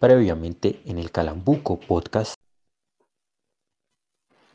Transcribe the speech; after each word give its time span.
previamente 0.00 0.80
en 0.86 0.98
el 0.98 1.12
Calambuco 1.12 1.78
Podcast. 1.78 2.34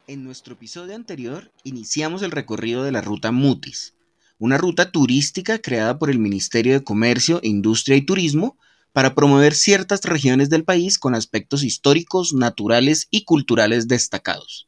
En 0.07 0.23
nuestro 0.23 0.55
episodio 0.55 0.95
anterior 0.95 1.51
iniciamos 1.63 2.23
el 2.23 2.31
recorrido 2.31 2.83
de 2.83 2.91
la 2.91 3.01
ruta 3.01 3.31
Mutis, 3.31 3.93
una 4.39 4.57
ruta 4.57 4.91
turística 4.91 5.59
creada 5.59 5.99
por 5.99 6.09
el 6.09 6.17
Ministerio 6.17 6.73
de 6.73 6.83
Comercio, 6.83 7.39
Industria 7.43 7.95
y 7.95 8.01
Turismo 8.01 8.57
para 8.91 9.13
promover 9.13 9.53
ciertas 9.53 10.01
regiones 10.01 10.49
del 10.49 10.63
país 10.63 10.97
con 10.97 11.13
aspectos 11.13 11.63
históricos, 11.63 12.33
naturales 12.33 13.07
y 13.11 13.23
culturales 13.23 13.87
destacados. 13.87 14.67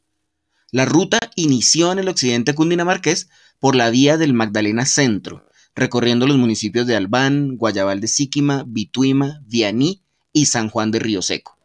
La 0.72 0.86
ruta 0.86 1.18
inició 1.36 1.92
en 1.92 2.00
el 2.00 2.10
occidente 2.10 2.54
cundinamarqués 2.54 3.30
por 3.60 3.76
la 3.76 3.90
vía 3.90 4.18
del 4.18 4.34
Magdalena 4.34 4.86
Centro, 4.86 5.48
recorriendo 5.74 6.28
los 6.28 6.38
municipios 6.38 6.86
de 6.86 6.96
Albán, 6.96 7.58
Guayabal 7.58 8.00
de 8.00 8.08
Síquima, 8.08 8.64
Bituima, 8.68 9.42
Vianí 9.46 10.04
y 10.38 10.46
San 10.46 10.70
Juan 10.70 10.92
de 10.92 11.00
Río 11.00 11.22
Seco. 11.22 11.58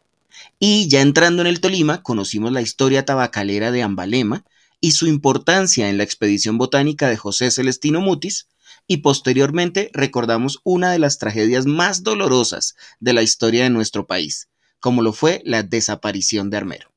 Y 0.59 0.87
ya 0.87 1.01
entrando 1.01 1.41
en 1.41 1.47
el 1.47 1.61
Tolima, 1.61 2.01
conocimos 2.01 2.51
la 2.51 2.61
historia 2.61 3.05
tabacalera 3.05 3.71
de 3.71 3.83
Ambalema 3.83 4.43
y 4.81 4.91
su 4.91 5.05
importancia 5.07 5.89
en 5.89 5.97
la 5.97 6.03
expedición 6.03 6.57
botánica 6.57 7.07
de 7.07 7.15
José 7.15 7.51
Celestino 7.51 8.01
Mutis, 8.01 8.47
y 8.87 8.97
posteriormente 8.97 9.91
recordamos 9.93 10.59
una 10.63 10.91
de 10.91 10.99
las 10.99 11.19
tragedias 11.19 11.65
más 11.65 12.03
dolorosas 12.03 12.75
de 12.99 13.13
la 13.13 13.21
historia 13.21 13.63
de 13.63 13.69
nuestro 13.69 14.07
país, 14.07 14.49
como 14.79 15.01
lo 15.01 15.13
fue 15.13 15.41
la 15.45 15.63
desaparición 15.63 16.49
de 16.49 16.57
Armero. 16.57 16.91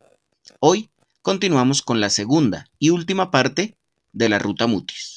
Hoy 0.59 0.91
continuamos 1.23 1.83
con 1.83 2.01
la 2.01 2.11
segunda 2.11 2.69
y 2.79 2.91
última 2.91 3.31
parte 3.31 3.77
de 4.13 4.29
la 4.29 4.39
ruta 4.39 4.67
Mutis. 4.67 5.16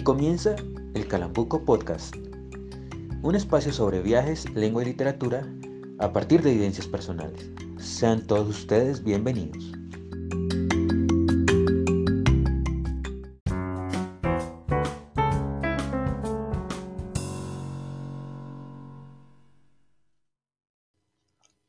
Aquí 0.00 0.04
comienza 0.06 0.56
el 0.94 1.06
Calambuco 1.08 1.62
Podcast, 1.62 2.16
un 3.20 3.34
espacio 3.34 3.70
sobre 3.70 4.00
viajes, 4.00 4.48
lengua 4.54 4.80
y 4.80 4.86
literatura 4.86 5.46
a 5.98 6.10
partir 6.10 6.40
de 6.40 6.52
evidencias 6.52 6.86
personales. 6.86 7.50
Sean 7.78 8.26
todos 8.26 8.48
ustedes 8.48 9.04
bienvenidos. 9.04 9.62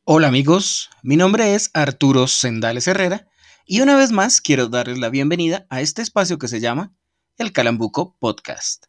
Hola 0.05 0.29
amigos, 0.29 0.89
mi 1.03 1.17
nombre 1.17 1.53
es 1.53 1.69
Arturo 1.73 2.27
Sendales 2.27 2.87
Herrera 2.87 3.27
y 3.65 3.81
una 3.81 3.97
vez 3.97 4.13
más 4.13 4.39
quiero 4.39 4.69
darles 4.69 4.99
la 4.99 5.09
bienvenida 5.09 5.67
a 5.69 5.81
este 5.81 6.01
espacio 6.01 6.37
que 6.37 6.47
se 6.47 6.61
llama 6.61 6.93
el 7.37 7.51
Calambuco 7.51 8.15
Podcast. 8.19 8.85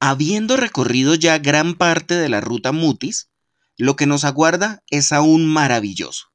Habiendo 0.00 0.56
recorrido 0.56 1.14
ya 1.14 1.38
gran 1.38 1.74
parte 1.74 2.14
de 2.14 2.28
la 2.28 2.40
ruta 2.40 2.72
Mutis, 2.72 3.30
lo 3.76 3.96
que 3.96 4.06
nos 4.06 4.24
aguarda 4.24 4.82
es 4.88 5.12
aún 5.12 5.46
maravilloso. 5.46 6.26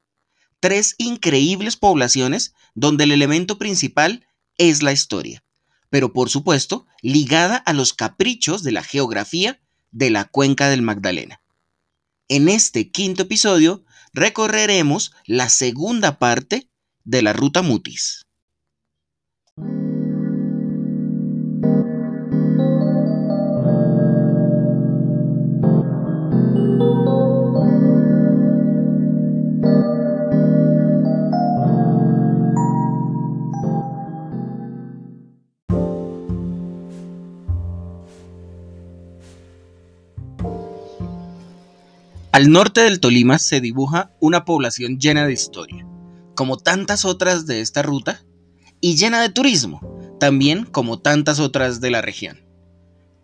Tres 0.60 0.94
increíbles 0.98 1.76
poblaciones 1.76 2.54
donde 2.74 3.04
el 3.04 3.12
elemento 3.12 3.58
principal 3.58 4.26
es 4.56 4.82
la 4.82 4.92
historia, 4.92 5.44
pero 5.90 6.12
por 6.12 6.30
supuesto 6.30 6.86
ligada 7.02 7.56
a 7.56 7.72
los 7.72 7.92
caprichos 7.92 8.62
de 8.62 8.72
la 8.72 8.82
geografía 8.82 9.60
de 9.90 10.10
la 10.10 10.24
cuenca 10.24 10.68
del 10.68 10.82
Magdalena. 10.82 11.40
En 12.28 12.48
este 12.48 12.90
quinto 12.90 13.22
episodio 13.22 13.84
recorreremos 14.12 15.12
la 15.24 15.48
segunda 15.48 16.18
parte 16.18 16.68
de 17.04 17.22
la 17.22 17.32
ruta 17.32 17.62
Mutis. 17.62 18.27
Al 42.38 42.52
norte 42.52 42.82
del 42.82 43.00
Tolima 43.00 43.40
se 43.40 43.60
dibuja 43.60 44.12
una 44.20 44.44
población 44.44 45.00
llena 45.00 45.26
de 45.26 45.32
historia, 45.32 45.84
como 46.36 46.56
tantas 46.56 47.04
otras 47.04 47.46
de 47.46 47.60
esta 47.60 47.82
ruta, 47.82 48.22
y 48.80 48.94
llena 48.94 49.20
de 49.20 49.28
turismo, 49.28 49.80
también 50.20 50.64
como 50.64 51.00
tantas 51.00 51.40
otras 51.40 51.80
de 51.80 51.90
la 51.90 52.00
región. 52.00 52.46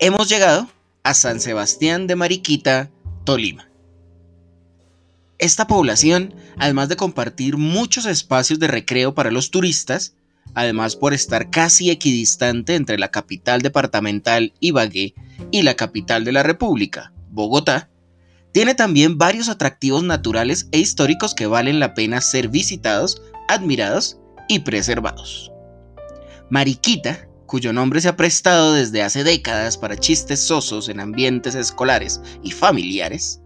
Hemos 0.00 0.28
llegado 0.28 0.66
a 1.04 1.14
San 1.14 1.38
Sebastián 1.38 2.08
de 2.08 2.16
Mariquita, 2.16 2.90
Tolima. 3.22 3.68
Esta 5.38 5.68
población, 5.68 6.34
además 6.58 6.88
de 6.88 6.96
compartir 6.96 7.56
muchos 7.56 8.06
espacios 8.06 8.58
de 8.58 8.66
recreo 8.66 9.14
para 9.14 9.30
los 9.30 9.52
turistas, 9.52 10.16
además 10.54 10.96
por 10.96 11.14
estar 11.14 11.50
casi 11.50 11.88
equidistante 11.88 12.74
entre 12.74 12.98
la 12.98 13.12
capital 13.12 13.62
departamental 13.62 14.54
Ibagué 14.58 15.14
y 15.52 15.62
la 15.62 15.76
capital 15.76 16.24
de 16.24 16.32
la 16.32 16.42
República, 16.42 17.12
Bogotá, 17.30 17.90
tiene 18.54 18.76
también 18.76 19.18
varios 19.18 19.48
atractivos 19.48 20.04
naturales 20.04 20.68
e 20.70 20.78
históricos 20.78 21.34
que 21.34 21.48
valen 21.48 21.80
la 21.80 21.92
pena 21.92 22.20
ser 22.20 22.48
visitados, 22.48 23.20
admirados 23.48 24.20
y 24.48 24.60
preservados. 24.60 25.50
Mariquita, 26.50 27.26
cuyo 27.46 27.72
nombre 27.72 28.00
se 28.00 28.08
ha 28.08 28.16
prestado 28.16 28.72
desde 28.72 29.02
hace 29.02 29.24
décadas 29.24 29.76
para 29.76 29.96
chistes 29.96 30.38
sosos 30.38 30.88
en 30.88 31.00
ambientes 31.00 31.56
escolares 31.56 32.20
y 32.44 32.52
familiares, 32.52 33.40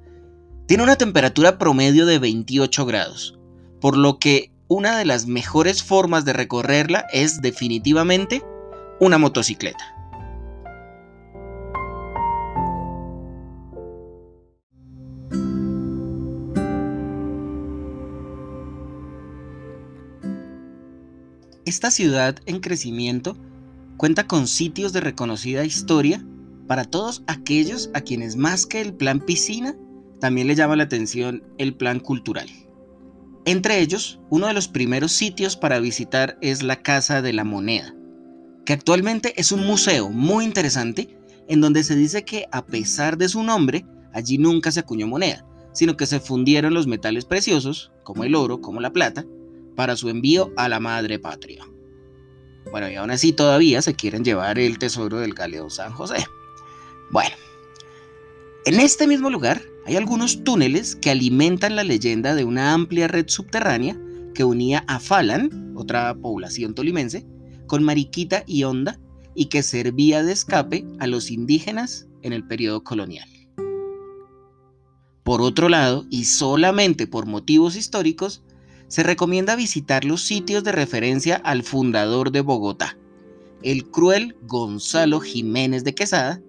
tiene 0.66 0.82
una 0.82 0.96
temperatura 0.96 1.56
promedio 1.56 2.04
de 2.04 2.18
28 2.18 2.84
grados, 2.84 3.38
por 3.80 3.96
lo 3.96 4.18
que 4.18 4.52
una 4.68 4.98
de 4.98 5.06
las 5.06 5.24
mejores 5.24 5.82
formas 5.82 6.26
de 6.26 6.34
recorrerla 6.34 7.06
es 7.14 7.40
definitivamente 7.40 8.44
una 9.00 9.16
motocicleta. 9.16 9.97
Esta 21.68 21.90
ciudad 21.90 22.38
en 22.46 22.60
crecimiento 22.60 23.36
cuenta 23.98 24.26
con 24.26 24.48
sitios 24.48 24.94
de 24.94 25.02
reconocida 25.02 25.66
historia 25.66 26.24
para 26.66 26.86
todos 26.86 27.22
aquellos 27.26 27.90
a 27.92 28.00
quienes 28.00 28.36
más 28.36 28.64
que 28.64 28.80
el 28.80 28.94
plan 28.94 29.20
piscina, 29.20 29.76
también 30.18 30.46
le 30.46 30.54
llama 30.54 30.76
la 30.76 30.84
atención 30.84 31.44
el 31.58 31.74
plan 31.74 32.00
cultural. 32.00 32.48
Entre 33.44 33.80
ellos, 33.80 34.18
uno 34.30 34.46
de 34.46 34.54
los 34.54 34.66
primeros 34.66 35.12
sitios 35.12 35.58
para 35.58 35.78
visitar 35.78 36.38
es 36.40 36.62
la 36.62 36.80
Casa 36.80 37.20
de 37.20 37.34
la 37.34 37.44
Moneda, 37.44 37.94
que 38.64 38.72
actualmente 38.72 39.38
es 39.38 39.52
un 39.52 39.66
museo 39.66 40.08
muy 40.08 40.46
interesante 40.46 41.18
en 41.48 41.60
donde 41.60 41.84
se 41.84 41.96
dice 41.96 42.24
que 42.24 42.46
a 42.50 42.64
pesar 42.64 43.18
de 43.18 43.28
su 43.28 43.42
nombre, 43.42 43.84
allí 44.14 44.38
nunca 44.38 44.72
se 44.72 44.80
acuñó 44.80 45.06
moneda, 45.06 45.44
sino 45.74 45.98
que 45.98 46.06
se 46.06 46.18
fundieron 46.18 46.72
los 46.72 46.86
metales 46.86 47.26
preciosos, 47.26 47.92
como 48.04 48.24
el 48.24 48.36
oro, 48.36 48.62
como 48.62 48.80
la 48.80 48.90
plata, 48.94 49.26
para 49.78 49.94
su 49.94 50.08
envío 50.08 50.52
a 50.56 50.68
la 50.68 50.80
madre 50.80 51.20
patria. 51.20 51.64
Bueno, 52.72 52.90
y 52.90 52.96
aún 52.96 53.12
así 53.12 53.32
todavía 53.32 53.80
se 53.80 53.94
quieren 53.94 54.24
llevar 54.24 54.58
el 54.58 54.76
tesoro 54.76 55.20
del 55.20 55.34
galeón 55.34 55.70
San 55.70 55.92
José. 55.92 56.16
Bueno, 57.12 57.36
en 58.66 58.80
este 58.80 59.06
mismo 59.06 59.30
lugar 59.30 59.62
hay 59.86 59.94
algunos 59.94 60.42
túneles 60.42 60.96
que 60.96 61.10
alimentan 61.10 61.76
la 61.76 61.84
leyenda 61.84 62.34
de 62.34 62.42
una 62.42 62.72
amplia 62.72 63.06
red 63.06 63.28
subterránea 63.28 63.96
que 64.34 64.42
unía 64.42 64.82
a 64.88 64.98
Falan, 64.98 65.74
otra 65.76 66.12
población 66.12 66.74
tolimense, 66.74 67.24
con 67.68 67.84
Mariquita 67.84 68.42
y 68.48 68.64
Honda 68.64 68.98
y 69.36 69.44
que 69.44 69.62
servía 69.62 70.24
de 70.24 70.32
escape 70.32 70.84
a 70.98 71.06
los 71.06 71.30
indígenas 71.30 72.08
en 72.22 72.32
el 72.32 72.44
periodo 72.44 72.82
colonial. 72.82 73.28
Por 75.22 75.40
otro 75.40 75.68
lado, 75.68 76.04
y 76.10 76.24
solamente 76.24 77.06
por 77.06 77.26
motivos 77.26 77.76
históricos, 77.76 78.42
se 78.88 79.02
recomienda 79.02 79.54
visitar 79.54 80.04
los 80.04 80.22
sitios 80.22 80.64
de 80.64 80.72
referencia 80.72 81.36
al 81.36 81.62
fundador 81.62 82.32
de 82.32 82.40
Bogotá, 82.40 82.96
el 83.62 83.84
cruel 83.90 84.36
Gonzalo 84.42 85.20
Jiménez 85.20 85.84
de 85.84 85.94
Quesada, 85.94 86.40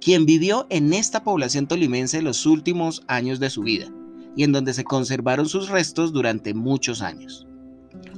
quien 0.00 0.24
vivió 0.24 0.66
en 0.70 0.92
esta 0.92 1.24
población 1.24 1.66
tolimense 1.66 2.22
los 2.22 2.46
últimos 2.46 3.02
años 3.08 3.40
de 3.40 3.50
su 3.50 3.62
vida 3.62 3.88
y 4.36 4.44
en 4.44 4.52
donde 4.52 4.72
se 4.72 4.84
conservaron 4.84 5.48
sus 5.48 5.68
restos 5.68 6.12
durante 6.12 6.54
muchos 6.54 7.02
años. 7.02 7.46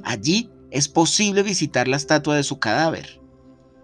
Allí 0.03 0.49
es 0.69 0.87
posible 0.87 1.43
visitar 1.43 1.87
la 1.87 1.97
estatua 1.97 2.35
de 2.35 2.43
su 2.43 2.59
cadáver. 2.59 3.19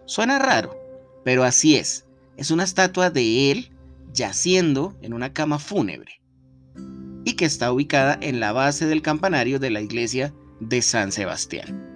Suena 0.05 0.39
raro, 0.39 0.77
pero 1.25 1.43
así 1.43 1.75
es. 1.75 2.05
Es 2.37 2.51
una 2.51 2.63
estatua 2.63 3.09
de 3.09 3.51
él 3.51 3.71
yaciendo 4.13 4.95
en 5.01 5.13
una 5.13 5.33
cama 5.33 5.59
fúnebre 5.59 6.18
que 7.33 7.45
está 7.45 7.71
ubicada 7.71 8.17
en 8.21 8.39
la 8.39 8.51
base 8.51 8.85
del 8.85 9.01
campanario 9.01 9.59
de 9.59 9.69
la 9.69 9.81
iglesia 9.81 10.33
de 10.59 10.81
San 10.81 11.11
Sebastián. 11.11 11.89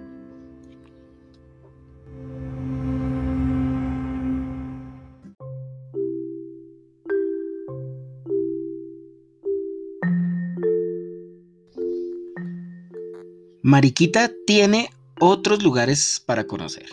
Mariquita 13.62 14.30
tiene 14.46 14.90
otros 15.20 15.62
lugares 15.62 16.22
para 16.24 16.46
conocer. 16.46 16.86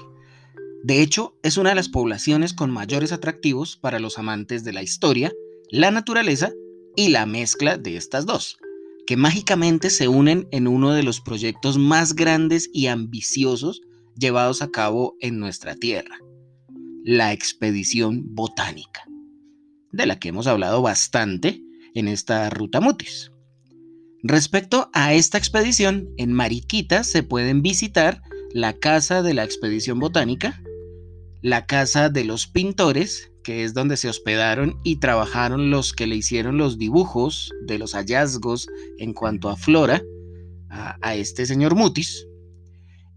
De 0.83 1.01
hecho, 1.01 1.35
es 1.43 1.57
una 1.57 1.69
de 1.69 1.75
las 1.75 1.89
poblaciones 1.89 2.53
con 2.53 2.71
mayores 2.71 3.11
atractivos 3.11 3.75
para 3.75 3.99
los 3.99 4.17
amantes 4.17 4.63
de 4.63 4.73
la 4.73 4.81
historia, 4.81 5.31
la 5.69 5.91
naturaleza 5.91 6.53
y 6.95 7.09
la 7.09 7.25
mezcla 7.25 7.77
de 7.77 7.97
estas 7.97 8.25
dos, 8.25 8.57
que 9.07 9.17
mágicamente 9.17 9.89
se 9.89 10.07
unen 10.07 10.47
en 10.51 10.67
uno 10.67 10.93
de 10.93 11.03
los 11.03 11.21
proyectos 11.21 11.77
más 11.77 12.13
grandes 12.13 12.69
y 12.73 12.87
ambiciosos 12.87 13.81
llevados 14.17 14.61
a 14.61 14.71
cabo 14.71 15.15
en 15.19 15.39
nuestra 15.39 15.75
Tierra, 15.75 16.17
la 17.03 17.33
expedición 17.33 18.35
botánica, 18.35 19.05
de 19.91 20.05
la 20.05 20.19
que 20.19 20.29
hemos 20.29 20.47
hablado 20.47 20.81
bastante 20.81 21.61
en 21.93 22.07
esta 22.07 22.49
ruta 22.49 22.79
Mutis. 22.79 23.31
Respecto 24.23 24.89
a 24.93 25.13
esta 25.13 25.37
expedición, 25.37 26.09
en 26.17 26.31
Mariquita 26.31 27.03
se 27.03 27.23
pueden 27.23 27.61
visitar 27.61 28.21
la 28.53 28.73
casa 28.73 29.23
de 29.23 29.33
la 29.33 29.43
expedición 29.43 29.99
botánica, 29.99 30.61
la 31.41 31.65
casa 31.65 32.09
de 32.09 32.23
los 32.23 32.45
pintores, 32.47 33.30
que 33.43 33.63
es 33.63 33.73
donde 33.73 33.97
se 33.97 34.09
hospedaron 34.09 34.77
y 34.83 34.97
trabajaron 34.97 35.71
los 35.71 35.93
que 35.93 36.07
le 36.07 36.15
hicieron 36.15 36.57
los 36.57 36.77
dibujos 36.77 37.51
de 37.65 37.77
los 37.77 37.93
hallazgos 37.93 38.67
en 38.97 39.13
cuanto 39.13 39.49
a 39.49 39.55
flora 39.55 40.01
a, 40.71 41.15
este 41.15 41.45
señor 41.45 41.75
Mutis, 41.75 42.27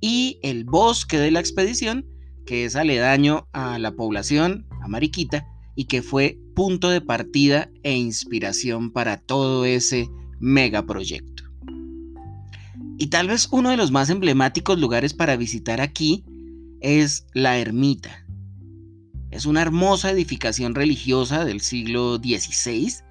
y 0.00 0.38
el 0.42 0.64
bosque 0.64 1.18
de 1.18 1.30
la 1.30 1.40
expedición, 1.40 2.06
que 2.46 2.64
es 2.64 2.76
aledaño 2.76 3.48
a 3.52 3.78
la 3.78 3.92
población, 3.92 4.66
a 4.82 4.88
Mariquita, 4.88 5.46
y 5.76 5.84
que 5.84 6.02
fue 6.02 6.38
punto 6.54 6.90
de 6.90 7.00
partida 7.00 7.70
e 7.82 7.96
inspiración 7.96 8.90
para 8.92 9.18
todo 9.18 9.64
ese 9.64 10.08
megaproyecto. 10.40 11.44
Y 12.98 13.08
tal 13.08 13.28
vez 13.28 13.48
uno 13.50 13.70
de 13.70 13.76
los 13.76 13.90
más 13.90 14.10
emblemáticos 14.10 14.78
lugares 14.78 15.14
para 15.14 15.36
visitar 15.36 15.80
aquí 15.80 16.24
es 16.80 17.26
la 17.32 17.58
ermita. 17.58 18.23
Es 19.34 19.46
una 19.46 19.62
hermosa 19.62 20.12
edificación 20.12 20.76
religiosa 20.76 21.44
del 21.44 21.60
siglo 21.60 22.18
XVI, 22.18 23.02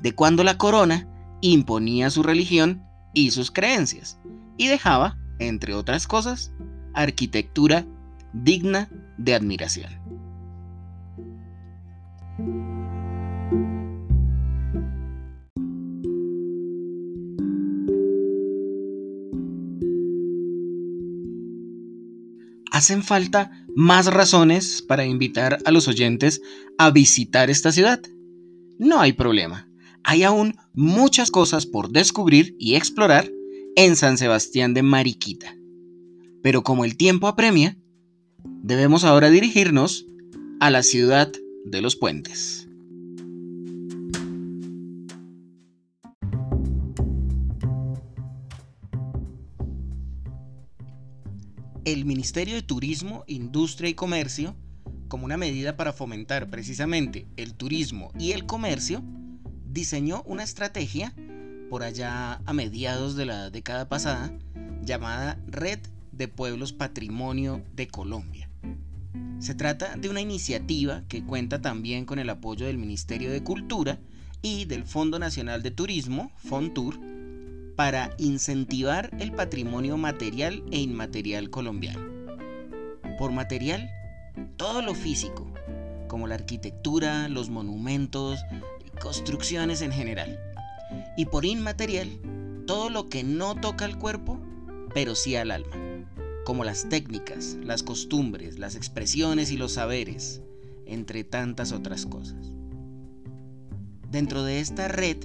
de 0.00 0.14
cuando 0.14 0.44
la 0.44 0.56
corona 0.56 1.08
imponía 1.40 2.08
su 2.08 2.22
religión 2.22 2.84
y 3.12 3.32
sus 3.32 3.50
creencias, 3.50 4.20
y 4.56 4.68
dejaba, 4.68 5.18
entre 5.40 5.74
otras 5.74 6.06
cosas, 6.06 6.52
arquitectura 6.94 7.84
digna 8.32 8.88
de 9.18 9.34
admiración. 9.34 10.00
hacen 22.72 23.04
falta 23.04 23.61
más 23.74 24.06
razones 24.06 24.82
para 24.82 25.04
invitar 25.04 25.58
a 25.64 25.70
los 25.70 25.88
oyentes 25.88 26.40
a 26.78 26.90
visitar 26.90 27.50
esta 27.50 27.72
ciudad. 27.72 28.00
No 28.78 29.00
hay 29.00 29.12
problema. 29.12 29.68
Hay 30.04 30.24
aún 30.24 30.56
muchas 30.74 31.30
cosas 31.30 31.66
por 31.66 31.90
descubrir 31.90 32.56
y 32.58 32.74
explorar 32.74 33.30
en 33.76 33.96
San 33.96 34.18
Sebastián 34.18 34.74
de 34.74 34.82
Mariquita. 34.82 35.56
Pero 36.42 36.62
como 36.62 36.84
el 36.84 36.96
tiempo 36.96 37.28
apremia, 37.28 37.76
debemos 38.62 39.04
ahora 39.04 39.30
dirigirnos 39.30 40.06
a 40.60 40.70
la 40.70 40.82
ciudad 40.82 41.30
de 41.64 41.80
los 41.80 41.96
puentes. 41.96 42.61
El 51.84 52.04
Ministerio 52.04 52.54
de 52.54 52.62
Turismo, 52.62 53.24
Industria 53.26 53.90
y 53.90 53.94
Comercio, 53.94 54.54
como 55.08 55.24
una 55.24 55.36
medida 55.36 55.76
para 55.76 55.92
fomentar 55.92 56.48
precisamente 56.48 57.26
el 57.36 57.54
turismo 57.54 58.12
y 58.18 58.32
el 58.32 58.46
comercio, 58.46 59.02
diseñó 59.66 60.22
una 60.26 60.44
estrategia 60.44 61.12
por 61.68 61.82
allá 61.82 62.40
a 62.46 62.52
mediados 62.52 63.16
de 63.16 63.26
la 63.26 63.50
década 63.50 63.88
pasada 63.88 64.32
llamada 64.82 65.38
Red 65.46 65.80
de 66.12 66.28
Pueblos 66.28 66.72
Patrimonio 66.72 67.64
de 67.74 67.88
Colombia. 67.88 68.48
Se 69.40 69.54
trata 69.54 69.96
de 69.96 70.08
una 70.08 70.20
iniciativa 70.20 71.02
que 71.08 71.24
cuenta 71.24 71.60
también 71.60 72.04
con 72.04 72.18
el 72.20 72.30
apoyo 72.30 72.66
del 72.66 72.78
Ministerio 72.78 73.32
de 73.32 73.42
Cultura 73.42 73.98
y 74.40 74.66
del 74.66 74.84
Fondo 74.84 75.18
Nacional 75.18 75.62
de 75.62 75.72
Turismo, 75.72 76.30
FONTUR, 76.36 77.00
para 77.76 78.14
incentivar 78.18 79.10
el 79.18 79.32
patrimonio 79.32 79.96
material 79.96 80.62
e 80.70 80.80
inmaterial 80.80 81.50
colombiano. 81.50 82.00
Por 83.18 83.32
material, 83.32 83.90
todo 84.56 84.82
lo 84.82 84.94
físico, 84.94 85.50
como 86.08 86.26
la 86.26 86.34
arquitectura, 86.34 87.28
los 87.28 87.48
monumentos 87.50 88.40
construcciones 89.00 89.82
en 89.82 89.92
general. 89.92 90.38
Y 91.16 91.26
por 91.26 91.44
inmaterial, 91.44 92.08
todo 92.66 92.90
lo 92.90 93.08
que 93.08 93.24
no 93.24 93.54
toca 93.54 93.84
al 93.84 93.98
cuerpo, 93.98 94.38
pero 94.94 95.14
sí 95.14 95.36
al 95.36 95.50
alma, 95.50 95.76
como 96.44 96.64
las 96.64 96.88
técnicas, 96.88 97.56
las 97.62 97.82
costumbres, 97.82 98.58
las 98.58 98.76
expresiones 98.76 99.50
y 99.50 99.56
los 99.56 99.72
saberes, 99.72 100.42
entre 100.86 101.24
tantas 101.24 101.72
otras 101.72 102.06
cosas. 102.06 102.52
Dentro 104.10 104.44
de 104.44 104.60
esta 104.60 104.88
red, 104.88 105.16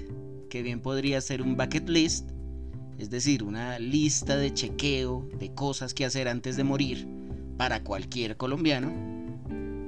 que 0.50 0.62
bien 0.62 0.80
podría 0.80 1.20
ser 1.22 1.42
un 1.42 1.58
bucket 1.58 1.90
list, 1.90 2.32
es 2.98 3.10
decir, 3.10 3.44
una 3.44 3.80
lista 3.80 4.38
de 4.38 4.54
chequeo 4.54 5.28
de 5.40 5.54
cosas 5.54 5.94
que 5.94 6.06
hacer 6.06 6.28
antes 6.28 6.58
de 6.58 6.64
morir 6.64 7.08
para 7.58 7.84
cualquier 7.84 8.38
colombiano, 8.38 8.92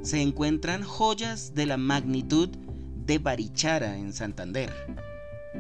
se 0.02 0.22
encuentran 0.22 0.84
joyas 0.84 1.54
de 1.54 1.66
la 1.66 1.78
magnitud 1.78 2.50
de 3.06 3.18
Barichara 3.18 3.98
en 3.98 4.14
Santander, 4.14 4.72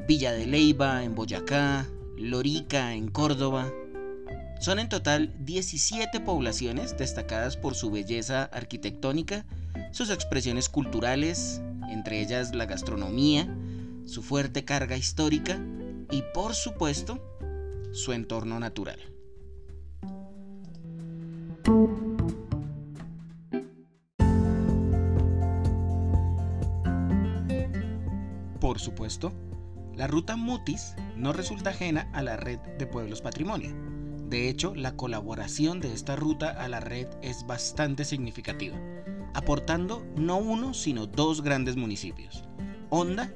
Villa 0.07 0.31
de 0.31 0.45
Leiva 0.45 1.03
en 1.03 1.15
Boyacá, 1.15 1.87
Lorica 2.17 2.93
en 2.93 3.09
Córdoba. 3.09 3.71
Son 4.59 4.77
en 4.79 4.89
total 4.89 5.33
17 5.39 6.19
poblaciones 6.19 6.97
destacadas 6.97 7.57
por 7.57 7.75
su 7.75 7.91
belleza 7.91 8.43
arquitectónica, 8.43 9.45
sus 9.91 10.09
expresiones 10.09 10.69
culturales, 10.69 11.61
entre 11.89 12.21
ellas 12.21 12.53
la 12.53 12.65
gastronomía, 12.65 13.47
su 14.05 14.21
fuerte 14.21 14.65
carga 14.65 14.97
histórica 14.97 15.59
y 16.11 16.23
por 16.33 16.55
supuesto 16.55 17.38
su 17.91 18.13
entorno 18.13 18.59
natural. 18.59 18.99
Por 28.59 28.79
supuesto, 28.79 29.31
la 29.95 30.07
ruta 30.07 30.35
Mutis 30.35 30.95
no 31.15 31.33
resulta 31.33 31.71
ajena 31.71 32.09
a 32.13 32.21
la 32.21 32.37
red 32.37 32.59
de 32.77 32.85
pueblos 32.85 33.21
patrimonio. 33.21 33.71
De 34.29 34.47
hecho, 34.47 34.75
la 34.75 34.95
colaboración 34.95 35.79
de 35.79 35.91
esta 35.93 36.15
ruta 36.15 36.51
a 36.51 36.67
la 36.67 36.79
red 36.79 37.07
es 37.21 37.47
bastante 37.47 38.05
significativa, 38.05 38.77
aportando 39.33 40.05
no 40.15 40.37
uno, 40.37 40.73
sino 40.73 41.07
dos 41.07 41.41
grandes 41.41 41.75
municipios, 41.77 42.43
Honda 42.89 43.33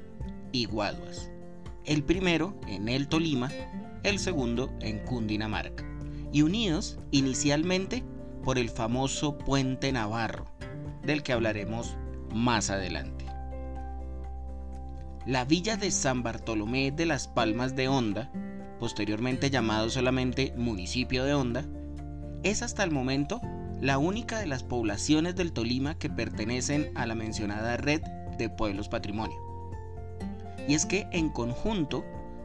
y 0.52 0.66
Guaduas. 0.66 1.30
El 1.84 2.04
primero 2.04 2.58
en 2.68 2.88
El 2.88 3.08
Tolima 3.08 3.50
el 4.04 4.18
segundo 4.18 4.70
en 4.80 5.00
Cundinamarca, 5.00 5.84
y 6.32 6.42
unidos 6.42 6.98
inicialmente 7.10 8.04
por 8.44 8.58
el 8.58 8.68
famoso 8.68 9.38
puente 9.38 9.90
Navarro, 9.90 10.46
del 11.02 11.22
que 11.22 11.32
hablaremos 11.32 11.96
más 12.32 12.70
adelante. 12.70 13.24
La 15.26 15.46
villa 15.46 15.78
de 15.78 15.90
San 15.90 16.22
Bartolomé 16.22 16.92
de 16.92 17.06
las 17.06 17.28
Palmas 17.28 17.74
de 17.74 17.88
Honda, 17.88 18.30
posteriormente 18.78 19.48
llamado 19.48 19.88
solamente 19.88 20.52
municipio 20.56 21.24
de 21.24 21.32
Honda, 21.32 21.64
es 22.42 22.62
hasta 22.62 22.84
el 22.84 22.90
momento 22.90 23.40
la 23.80 23.96
única 23.96 24.38
de 24.38 24.46
las 24.46 24.62
poblaciones 24.62 25.34
del 25.34 25.52
Tolima 25.52 25.98
que 25.98 26.10
pertenecen 26.10 26.90
a 26.94 27.06
la 27.06 27.14
mencionada 27.14 27.78
red 27.78 28.02
de 28.36 28.50
pueblos 28.50 28.90
patrimonio. 28.90 29.36
Y 30.68 30.74
es 30.74 30.84
que 30.84 31.06
en 31.10 31.30
conjunto 31.30 32.04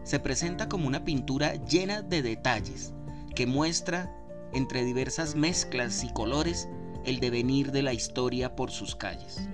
se 0.10 0.20
presenta 0.20 0.68
como 0.68 0.88
una 0.88 1.06
pintura 1.06 1.54
llena 1.66 2.02
de 2.02 2.24
detalles 2.24 2.96
que 3.36 3.46
muestra, 3.46 4.12
entre 4.54 4.84
diversas 4.84 5.36
mezclas 5.36 6.04
y 6.04 6.12
colores, 6.12 6.68
el 7.06 7.20
devenir 7.20 7.72
de 7.72 7.84
la 7.84 7.94
historia 7.94 8.56
por 8.56 8.72
sus 8.72 8.96
calles. 8.96 9.48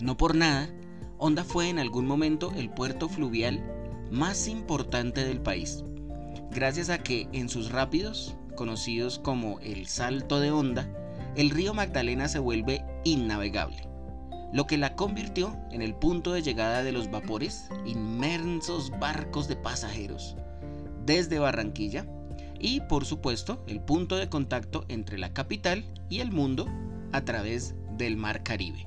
No 0.00 0.18
por 0.18 0.36
nada, 0.36 0.68
Honda 1.16 1.44
fue 1.44 1.70
en 1.70 1.78
algún 1.78 2.06
momento 2.06 2.52
el 2.54 2.68
puerto 2.68 3.08
fluvial 3.08 3.64
más 4.10 4.48
importante 4.48 5.24
del 5.24 5.40
país, 5.40 5.82
gracias 6.50 6.90
a 6.90 6.98
que 6.98 7.26
en 7.32 7.48
sus 7.48 7.72
rápidos, 7.72 8.36
conocidos 8.54 9.18
como 9.18 9.60
el 9.60 9.86
Salto 9.86 10.40
de 10.40 10.50
Honda, 10.50 10.86
el 11.36 11.48
río 11.48 11.72
Magdalena 11.72 12.28
se 12.28 12.38
vuelve 12.38 12.84
innavegable 13.04 13.91
lo 14.52 14.66
que 14.66 14.78
la 14.78 14.94
convirtió 14.94 15.56
en 15.70 15.82
el 15.82 15.94
punto 15.94 16.32
de 16.32 16.42
llegada 16.42 16.82
de 16.82 16.92
los 16.92 17.10
vapores, 17.10 17.68
inmensos 17.86 18.90
barcos 18.98 19.48
de 19.48 19.56
pasajeros, 19.56 20.36
desde 21.04 21.38
Barranquilla, 21.38 22.06
y 22.58 22.80
por 22.80 23.04
supuesto 23.04 23.64
el 23.66 23.80
punto 23.80 24.16
de 24.16 24.28
contacto 24.28 24.84
entre 24.88 25.18
la 25.18 25.32
capital 25.32 25.84
y 26.08 26.20
el 26.20 26.30
mundo 26.30 26.68
a 27.10 27.22
través 27.22 27.74
del 27.96 28.16
Mar 28.16 28.42
Caribe. 28.42 28.86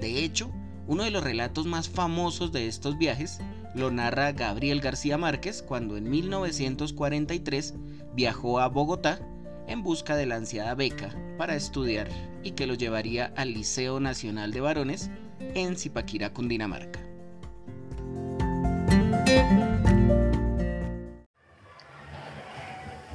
De 0.00 0.24
hecho, 0.24 0.50
uno 0.86 1.04
de 1.04 1.10
los 1.10 1.22
relatos 1.22 1.66
más 1.66 1.88
famosos 1.88 2.50
de 2.50 2.66
estos 2.66 2.98
viajes 2.98 3.40
lo 3.74 3.90
narra 3.90 4.32
Gabriel 4.32 4.80
García 4.80 5.18
Márquez 5.18 5.62
cuando 5.62 5.96
en 5.96 6.10
1943 6.10 7.74
viajó 8.14 8.60
a 8.60 8.68
Bogotá 8.68 9.20
en 9.68 9.82
busca 9.82 10.16
de 10.16 10.26
la 10.26 10.36
ansiada 10.36 10.74
beca 10.74 11.10
para 11.36 11.54
estudiar 11.54 12.08
y 12.42 12.52
que 12.52 12.66
lo 12.66 12.74
llevaría 12.74 13.32
al 13.36 13.52
Liceo 13.52 14.00
Nacional 14.00 14.52
de 14.52 14.60
Varones 14.60 15.10
en 15.54 15.76
Zipaquirá, 15.76 16.32
Cundinamarca. 16.32 17.00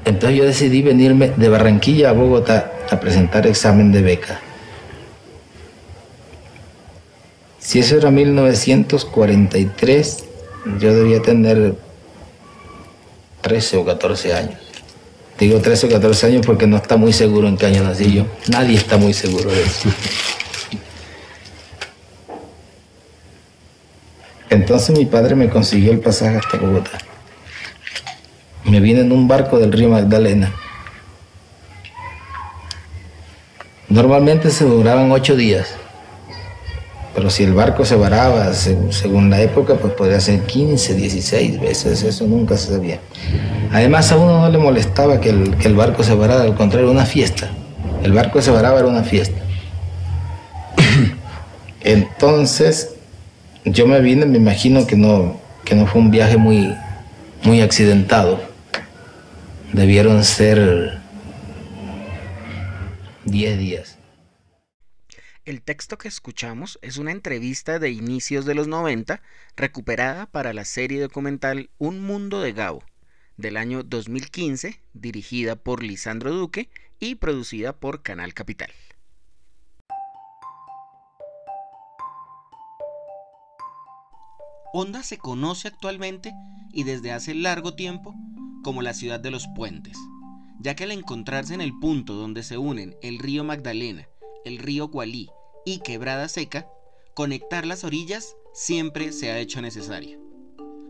Entonces 0.05 0.37
yo 0.37 0.45
decidí 0.45 0.81
venirme 0.81 1.29
de 1.29 1.49
Barranquilla 1.49 2.11
a 2.11 2.13
Bogotá 2.13 2.71
a 2.89 2.99
presentar 2.99 3.47
examen 3.47 3.91
de 3.91 4.01
beca. 4.01 4.39
Si 7.59 7.79
eso 7.79 7.97
era 7.97 8.11
1943, 8.11 10.25
yo 10.79 10.93
debía 10.93 11.21
tener 11.21 11.75
13 13.41 13.77
o 13.77 13.85
14 13.85 14.33
años. 14.33 14.62
Digo 15.39 15.59
13 15.59 15.87
o 15.87 15.89
14 15.89 16.27
años 16.27 16.45
porque 16.45 16.67
no 16.67 16.77
está 16.77 16.95
muy 16.95 17.11
seguro 17.11 17.47
en 17.47 17.57
qué 17.57 17.65
año 17.65 17.83
nací 17.83 18.13
yo. 18.13 18.25
Nadie 18.49 18.77
está 18.77 18.97
muy 18.97 19.13
seguro 19.13 19.51
de 19.51 19.63
eso. 19.63 19.89
Entonces 24.49 24.95
mi 24.97 25.05
padre 25.05 25.35
me 25.35 25.49
consiguió 25.49 25.91
el 25.91 25.99
pasaje 25.99 26.37
hasta 26.37 26.57
Bogotá. 26.57 26.99
Me 28.65 28.79
vine 28.79 29.01
en 29.01 29.11
un 29.11 29.27
barco 29.27 29.57
del 29.57 29.71
río 29.71 29.89
Magdalena. 29.89 30.53
Normalmente 33.89 34.51
se 34.51 34.65
duraban 34.65 35.11
ocho 35.11 35.35
días. 35.35 35.75
Pero 37.15 37.29
si 37.29 37.43
el 37.43 37.53
barco 37.53 37.85
se 37.85 37.95
varaba, 37.95 38.51
según 38.53 39.29
la 39.29 39.39
época, 39.41 39.75
pues 39.75 39.93
podría 39.93 40.19
ser 40.19 40.41
15, 40.41 40.95
16 40.95 41.61
veces, 41.61 42.03
eso 42.03 42.25
nunca 42.25 42.57
se 42.57 42.73
sabía. 42.73 42.99
Además 43.71 44.11
a 44.11 44.17
uno 44.17 44.39
no 44.39 44.49
le 44.49 44.57
molestaba 44.57 45.19
que 45.19 45.29
el, 45.29 45.55
que 45.57 45.67
el 45.67 45.75
barco 45.75 46.03
se 46.03 46.15
varara, 46.15 46.41
al 46.41 46.55
contrario, 46.55 46.87
era 46.89 46.91
una 46.91 47.05
fiesta. 47.05 47.49
El 48.01 48.13
barco 48.13 48.41
se 48.41 48.49
varaba 48.49 48.79
era 48.79 48.87
una 48.87 49.03
fiesta. 49.03 49.39
Entonces, 51.83 52.89
yo 53.65 53.85
me 53.85 53.99
vine, 54.01 54.25
me 54.25 54.37
imagino 54.37 54.87
que 54.87 54.95
no, 54.95 55.37
que 55.63 55.75
no 55.75 55.85
fue 55.85 56.01
un 56.01 56.09
viaje 56.09 56.37
muy, 56.37 56.75
muy 57.43 57.61
accidentado. 57.61 58.39
Debieron 59.71 60.23
ser 60.23 60.99
10 63.25 63.57
días. 63.57 63.92
El 65.45 65.61
texto 65.61 65.97
que 65.97 66.07
escuchamos 66.07 66.79
es 66.81 66.95
una 66.95 67.11
entrevista 67.11 67.77
de 67.77 67.91
inicios 67.91 68.45
de 68.45 68.55
los 68.55 68.69
90 68.69 69.21
recuperada 69.57 70.25
para 70.25 70.53
la 70.53 70.63
serie 70.63 71.01
documental 71.01 71.69
Un 71.77 72.01
Mundo 72.01 72.39
de 72.39 72.53
Gabo 72.53 72.81
del 73.35 73.57
año 73.57 73.83
2015 73.83 74.79
dirigida 74.93 75.57
por 75.57 75.83
Lisandro 75.83 76.31
Duque 76.31 76.69
y 76.97 77.15
producida 77.15 77.73
por 77.73 78.03
Canal 78.03 78.33
Capital. 78.33 78.71
Honda 84.71 85.03
se 85.03 85.17
conoce 85.17 85.67
actualmente 85.67 86.31
y 86.71 86.85
desde 86.85 87.11
hace 87.11 87.35
largo 87.35 87.75
tiempo 87.75 88.15
como 88.63 88.81
la 88.81 88.93
ciudad 88.93 89.19
de 89.19 89.31
los 89.31 89.45
puentes, 89.57 89.97
ya 90.61 90.73
que 90.73 90.85
al 90.85 90.91
encontrarse 90.91 91.53
en 91.53 91.59
el 91.59 91.77
punto 91.77 92.13
donde 92.13 92.43
se 92.43 92.57
unen 92.57 92.95
el 93.01 93.19
río 93.19 93.43
Magdalena 93.43 94.07
el 94.45 94.57
río 94.57 94.87
Gualí 94.87 95.29
y 95.65 95.79
Quebrada 95.79 96.27
Seca, 96.27 96.69
conectar 97.13 97.65
las 97.65 97.83
orillas 97.83 98.35
siempre 98.53 99.11
se 99.11 99.31
ha 99.31 99.39
hecho 99.39 99.61
necesario. 99.61 100.19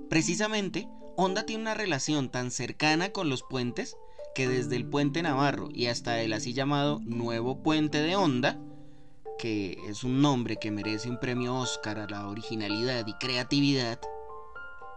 Precisamente, 0.10 0.88
Honda 1.16 1.46
tiene 1.46 1.64
una 1.64 1.74
relación 1.74 2.30
tan 2.30 2.52
cercana 2.52 3.12
con 3.12 3.30
los 3.30 3.44
puentes 3.44 3.98
que 4.34 4.48
desde 4.48 4.76
el 4.76 4.88
puente 4.88 5.22
Navarro 5.22 5.70
y 5.72 5.88
hasta 5.88 6.22
el 6.22 6.34
así 6.34 6.54
llamado 6.54 7.00
Nuevo 7.04 7.62
Puente 7.62 8.02
de 8.02 8.16
Honda, 8.16 8.60
que 9.38 9.78
es 9.88 10.04
un 10.04 10.22
nombre 10.22 10.58
que 10.58 10.72
merece 10.72 11.10
un 11.10 11.20
premio 11.20 11.56
Oscar 11.56 12.00
a 12.00 12.08
la 12.08 12.28
originalidad 12.28 13.06
y 13.06 13.14
creatividad, 13.14 14.00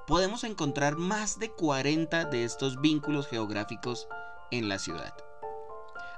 podemos 0.07 0.45
encontrar 0.45 0.97
más 0.97 1.39
de 1.39 1.51
40 1.51 2.27
de 2.27 2.45
estos 2.45 2.81
vínculos 2.81 3.27
geográficos 3.27 4.09
en 4.51 4.69
la 4.69 4.79
ciudad. 4.79 5.15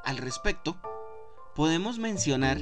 Al 0.04 0.18
respecto, 0.18 0.76
podemos 1.58 1.98
mencionar 1.98 2.58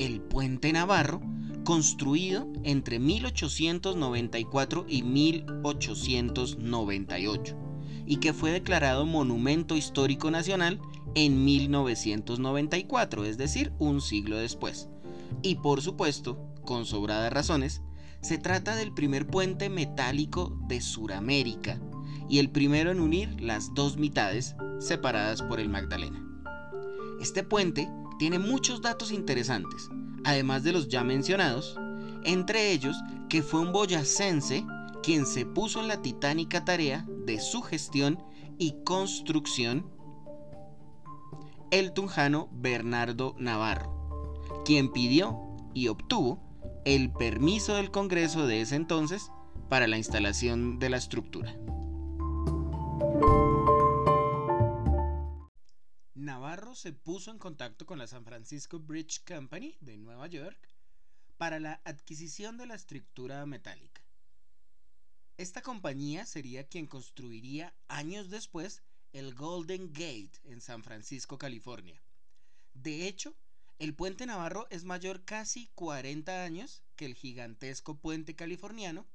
el 0.00 0.20
puente 0.20 0.72
Navarro, 0.72 1.22
construido 1.62 2.52
entre 2.64 2.98
1894 2.98 4.84
y 4.88 5.04
1898, 5.04 7.56
y 8.04 8.16
que 8.16 8.32
fue 8.32 8.50
declarado 8.50 9.06
Monumento 9.06 9.76
Histórico 9.76 10.32
Nacional 10.32 10.80
en 11.14 11.44
1994, 11.44 13.24
es 13.24 13.38
decir, 13.38 13.72
un 13.78 14.00
siglo 14.00 14.38
después. 14.38 14.88
Y 15.42 15.54
por 15.54 15.80
supuesto, 15.80 16.52
con 16.64 16.84
sobradas 16.84 17.32
razones, 17.32 17.80
se 18.22 18.38
trata 18.38 18.74
del 18.74 18.92
primer 18.92 19.28
puente 19.28 19.70
metálico 19.70 20.58
de 20.66 20.80
Suramérica 20.80 21.80
y 22.28 22.40
el 22.40 22.50
primero 22.50 22.90
en 22.90 22.98
unir 22.98 23.40
las 23.40 23.72
dos 23.72 23.96
mitades 23.96 24.56
separadas 24.80 25.42
por 25.42 25.60
el 25.60 25.68
Magdalena. 25.68 26.24
Este 27.20 27.44
puente 27.44 27.88
tiene 28.18 28.38
muchos 28.38 28.80
datos 28.80 29.12
interesantes, 29.12 29.88
además 30.24 30.62
de 30.62 30.72
los 30.72 30.88
ya 30.88 31.04
mencionados, 31.04 31.78
entre 32.24 32.72
ellos 32.72 32.96
que 33.28 33.42
fue 33.42 33.60
un 33.60 33.72
boyacense 33.72 34.64
quien 35.02 35.26
se 35.26 35.46
puso 35.46 35.80
en 35.80 35.88
la 35.88 36.02
titánica 36.02 36.64
tarea 36.64 37.06
de 37.26 37.40
su 37.40 37.62
gestión 37.62 38.22
y 38.58 38.74
construcción 38.84 39.86
el 41.70 41.92
tunjano 41.92 42.48
Bernardo 42.52 43.34
Navarro, 43.38 44.42
quien 44.64 44.92
pidió 44.92 45.38
y 45.74 45.88
obtuvo 45.88 46.40
el 46.84 47.12
permiso 47.12 47.74
del 47.74 47.90
Congreso 47.90 48.46
de 48.46 48.60
ese 48.60 48.76
entonces 48.76 49.30
para 49.68 49.86
la 49.86 49.98
instalación 49.98 50.78
de 50.78 50.90
la 50.90 50.96
estructura. 50.96 51.56
Navarro 56.26 56.74
se 56.74 56.92
puso 56.92 57.30
en 57.30 57.38
contacto 57.38 57.86
con 57.86 58.00
la 58.00 58.08
San 58.08 58.24
Francisco 58.24 58.80
Bridge 58.80 59.22
Company 59.24 59.76
de 59.80 59.96
Nueva 59.96 60.26
York 60.26 60.58
para 61.36 61.60
la 61.60 61.80
adquisición 61.84 62.56
de 62.56 62.66
la 62.66 62.74
estructura 62.74 63.46
metálica. 63.46 64.02
Esta 65.36 65.62
compañía 65.62 66.26
sería 66.26 66.66
quien 66.66 66.88
construiría 66.88 67.76
años 67.86 68.28
después 68.28 68.82
el 69.12 69.36
Golden 69.36 69.92
Gate 69.92 70.32
en 70.42 70.60
San 70.60 70.82
Francisco, 70.82 71.38
California. 71.38 72.02
De 72.74 73.06
hecho, 73.06 73.36
el 73.78 73.94
puente 73.94 74.26
Navarro 74.26 74.66
es 74.70 74.82
mayor 74.82 75.24
casi 75.24 75.70
40 75.76 76.42
años 76.42 76.82
que 76.96 77.06
el 77.06 77.14
gigantesco 77.14 78.00
puente 78.00 78.34
californiano 78.34 79.06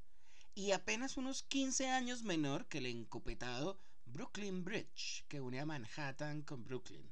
y 0.56 0.72
apenas 0.72 1.18
unos 1.18 1.44
15 1.44 1.90
años 1.90 2.24
menor 2.24 2.70
que 2.70 2.78
el 2.78 2.86
encopetado 2.86 3.82
Brooklyn 4.12 4.66
Bridge, 4.66 5.24
que 5.30 5.40
une 5.40 5.62
a 5.62 5.66
Manhattan 5.66 6.42
con 6.42 6.66
Brooklyn. 6.66 7.10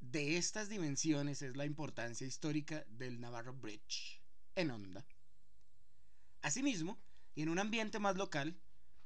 De 0.00 0.38
estas 0.38 0.70
dimensiones 0.70 1.42
es 1.42 1.54
la 1.54 1.66
importancia 1.66 2.26
histórica 2.26 2.84
del 2.88 3.20
Navarro 3.20 3.52
Bridge, 3.52 4.22
en 4.54 4.70
onda. 4.70 5.06
Asimismo, 6.40 6.98
y 7.34 7.42
en 7.42 7.50
un 7.50 7.58
ambiente 7.58 7.98
más 7.98 8.16
local, 8.16 8.58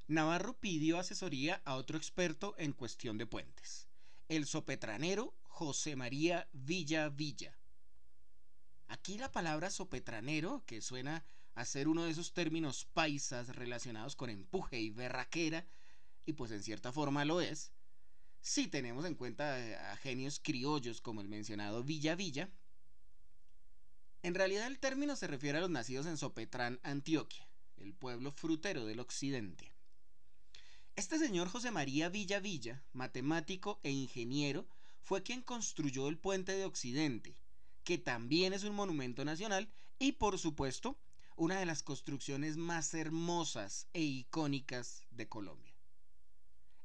Navarro 0.07 0.57
pidió 0.57 0.97
asesoría 0.97 1.61
a 1.65 1.75
otro 1.75 1.97
experto 1.97 2.55
en 2.57 2.71
cuestión 2.71 3.17
de 3.17 3.25
puentes, 3.25 3.89
el 4.29 4.45
sopetranero 4.45 5.35
José 5.43 5.97
María 5.97 6.47
Villa 6.53 7.09
Villa. 7.09 7.57
Aquí 8.87 9.17
la 9.17 9.31
palabra 9.31 9.69
sopetranero, 9.69 10.63
que 10.65 10.81
suena 10.81 11.25
a 11.53 11.65
ser 11.65 11.89
uno 11.89 12.05
de 12.05 12.11
esos 12.11 12.31
términos 12.31 12.85
paisas 12.85 13.55
relacionados 13.55 14.15
con 14.15 14.29
empuje 14.29 14.79
y 14.79 14.89
berraquera, 14.89 15.67
y 16.25 16.33
pues 16.33 16.51
en 16.51 16.63
cierta 16.63 16.91
forma 16.91 17.25
lo 17.25 17.41
es, 17.41 17.71
si 18.41 18.67
tenemos 18.67 19.05
en 19.05 19.15
cuenta 19.15 19.91
a 19.91 19.95
genios 19.97 20.39
criollos 20.39 21.01
como 21.01 21.21
el 21.21 21.29
mencionado 21.29 21.83
Villa 21.83 22.15
Villa, 22.15 22.49
en 24.21 24.35
realidad 24.35 24.67
el 24.67 24.79
término 24.79 25.15
se 25.15 25.27
refiere 25.27 25.57
a 25.57 25.61
los 25.61 25.69
nacidos 25.69 26.05
en 26.05 26.17
Sopetrán, 26.17 26.79
Antioquia, 26.83 27.47
el 27.77 27.93
pueblo 27.93 28.31
frutero 28.31 28.85
del 28.85 28.99
occidente. 28.99 29.73
Este 30.95 31.17
señor 31.17 31.49
José 31.49 31.71
María 31.71 32.09
Villa 32.09 32.39
Villa, 32.39 32.83
matemático 32.93 33.79
e 33.83 33.91
ingeniero, 33.91 34.67
fue 35.01 35.23
quien 35.23 35.41
construyó 35.41 36.07
el 36.07 36.17
puente 36.17 36.53
de 36.53 36.65
Occidente, 36.65 37.35
que 37.83 37.97
también 37.97 38.53
es 38.53 38.63
un 38.63 38.75
monumento 38.75 39.25
nacional 39.25 39.69
y 39.99 40.13
por 40.13 40.39
supuesto 40.39 40.97
una 41.35 41.59
de 41.59 41.65
las 41.65 41.83
construcciones 41.83 42.57
más 42.57 42.93
hermosas 42.93 43.87
e 43.93 44.01
icónicas 44.01 45.05
de 45.11 45.27
Colombia. 45.27 45.72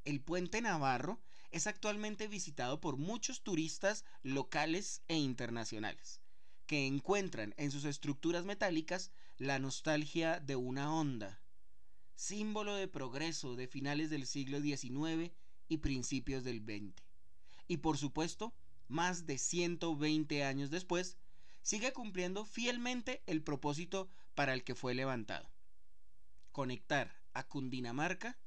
El 0.08 0.22
puente 0.22 0.62
Navarro 0.62 1.20
es 1.50 1.66
actualmente 1.66 2.28
visitado 2.28 2.80
por 2.80 2.96
muchos 2.96 3.42
turistas 3.42 4.06
locales 4.22 5.02
e 5.06 5.18
internacionales, 5.18 6.22
que 6.66 6.86
encuentran 6.86 7.52
en 7.58 7.70
sus 7.70 7.84
estructuras 7.84 8.46
metálicas 8.46 9.10
la 9.36 9.58
nostalgia 9.58 10.40
de 10.40 10.56
una 10.56 10.94
onda, 10.94 11.42
símbolo 12.14 12.74
de 12.74 12.88
progreso 12.88 13.54
de 13.54 13.68
finales 13.68 14.08
del 14.08 14.26
siglo 14.26 14.62
XIX 14.62 15.30
y 15.68 15.76
principios 15.76 16.42
del 16.42 16.62
XX. 16.62 17.02
Y 17.66 17.76
por 17.76 17.98
supuesto, 17.98 18.54
más 18.88 19.26
de 19.26 19.36
120 19.36 20.42
años 20.42 20.70
después, 20.70 21.18
sigue 21.60 21.92
cumpliendo 21.92 22.46
fielmente 22.46 23.22
el 23.26 23.42
propósito 23.42 24.08
para 24.34 24.54
el 24.54 24.64
que 24.64 24.74
fue 24.74 24.94
levantado. 24.94 25.50
Conectar 26.50 27.14
a 27.34 27.46
Cundinamarca 27.46 28.38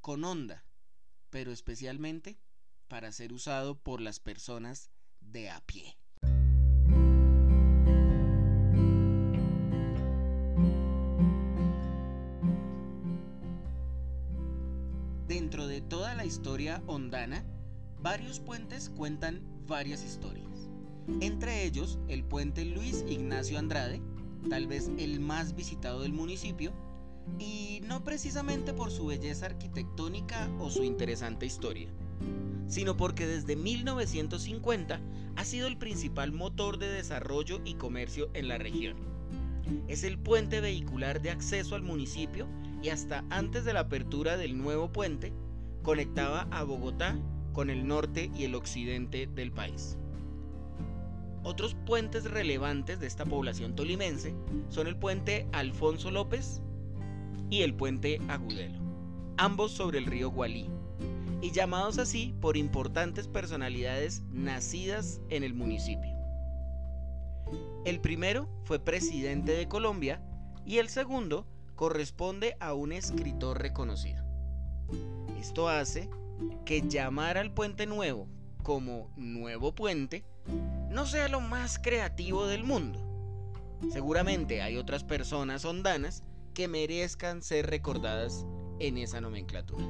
con 0.00 0.24
onda, 0.24 0.64
pero 1.32 1.50
especialmente 1.50 2.38
para 2.88 3.10
ser 3.10 3.32
usado 3.32 3.74
por 3.74 4.02
las 4.02 4.20
personas 4.20 4.90
de 5.22 5.48
a 5.48 5.62
pie. 5.62 5.96
Dentro 15.26 15.66
de 15.66 15.80
toda 15.80 16.14
la 16.14 16.26
historia 16.26 16.82
ondana, 16.86 17.46
varios 17.98 18.38
puentes 18.38 18.90
cuentan 18.90 19.40
varias 19.66 20.04
historias. 20.04 20.68
Entre 21.22 21.64
ellos, 21.64 21.98
el 22.08 22.24
puente 22.24 22.66
Luis 22.66 23.06
Ignacio 23.08 23.58
Andrade, 23.58 24.02
tal 24.50 24.66
vez 24.66 24.90
el 24.98 25.18
más 25.18 25.54
visitado 25.54 26.02
del 26.02 26.12
municipio, 26.12 26.74
y 27.38 27.80
no 27.86 28.04
precisamente 28.04 28.72
por 28.72 28.90
su 28.90 29.06
belleza 29.06 29.46
arquitectónica 29.46 30.48
o 30.58 30.70
su 30.70 30.84
interesante 30.84 31.46
historia, 31.46 31.88
sino 32.66 32.96
porque 32.96 33.26
desde 33.26 33.56
1950 33.56 35.00
ha 35.36 35.44
sido 35.44 35.66
el 35.66 35.78
principal 35.78 36.32
motor 36.32 36.78
de 36.78 36.88
desarrollo 36.88 37.60
y 37.64 37.74
comercio 37.74 38.30
en 38.34 38.48
la 38.48 38.58
región. 38.58 38.96
Es 39.88 40.04
el 40.04 40.18
puente 40.18 40.60
vehicular 40.60 41.22
de 41.22 41.30
acceso 41.30 41.74
al 41.74 41.82
municipio 41.82 42.46
y 42.82 42.88
hasta 42.88 43.24
antes 43.30 43.64
de 43.64 43.72
la 43.72 43.80
apertura 43.80 44.36
del 44.36 44.58
nuevo 44.58 44.92
puente 44.92 45.32
conectaba 45.82 46.48
a 46.50 46.62
Bogotá 46.62 47.16
con 47.52 47.70
el 47.70 47.86
norte 47.86 48.30
y 48.34 48.44
el 48.44 48.54
occidente 48.54 49.26
del 49.26 49.52
país. 49.52 49.96
Otros 51.44 51.74
puentes 51.86 52.24
relevantes 52.24 53.00
de 53.00 53.06
esta 53.06 53.24
población 53.24 53.74
tolimense 53.74 54.34
son 54.68 54.86
el 54.86 54.96
puente 54.96 55.48
Alfonso 55.52 56.10
López 56.10 56.62
y 57.52 57.60
el 57.60 57.74
puente 57.74 58.18
Agudelo, 58.28 58.78
ambos 59.36 59.72
sobre 59.72 59.98
el 59.98 60.06
río 60.06 60.30
Gualí, 60.30 60.70
y 61.42 61.50
llamados 61.50 61.98
así 61.98 62.34
por 62.40 62.56
importantes 62.56 63.28
personalidades 63.28 64.22
nacidas 64.30 65.20
en 65.28 65.42
el 65.44 65.52
municipio. 65.52 66.16
El 67.84 68.00
primero 68.00 68.48
fue 68.64 68.78
presidente 68.78 69.52
de 69.52 69.68
Colombia 69.68 70.22
y 70.64 70.78
el 70.78 70.88
segundo 70.88 71.46
corresponde 71.74 72.56
a 72.58 72.72
un 72.72 72.90
escritor 72.90 73.60
reconocido. 73.60 74.24
Esto 75.38 75.68
hace 75.68 76.08
que 76.64 76.80
llamar 76.80 77.36
al 77.36 77.52
puente 77.52 77.84
nuevo 77.84 78.28
como 78.62 79.12
nuevo 79.18 79.74
puente 79.74 80.24
no 80.88 81.04
sea 81.04 81.28
lo 81.28 81.42
más 81.42 81.78
creativo 81.78 82.46
del 82.46 82.64
mundo. 82.64 82.98
Seguramente 83.90 84.62
hay 84.62 84.78
otras 84.78 85.04
personas 85.04 85.66
ondanas 85.66 86.22
que 86.52 86.68
merezcan 86.68 87.42
ser 87.42 87.66
recordadas 87.66 88.46
en 88.78 88.98
esa 88.98 89.20
nomenclatura. 89.20 89.86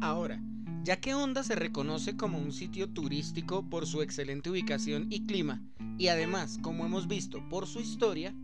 Ahora, 0.00 0.40
ya 0.84 1.00
que 1.00 1.14
Honda 1.14 1.42
se 1.42 1.56
reconoce 1.56 2.16
como 2.16 2.38
un 2.38 2.52
sitio 2.52 2.88
turístico 2.88 3.68
por 3.68 3.86
su 3.86 4.02
excelente 4.02 4.50
ubicación 4.50 5.06
y 5.10 5.26
clima, 5.26 5.62
y 5.98 6.08
además, 6.08 6.58
como 6.62 6.84
hemos 6.84 7.08
visto, 7.08 7.46
por 7.48 7.66
su 7.66 7.80
historia, 7.80 8.34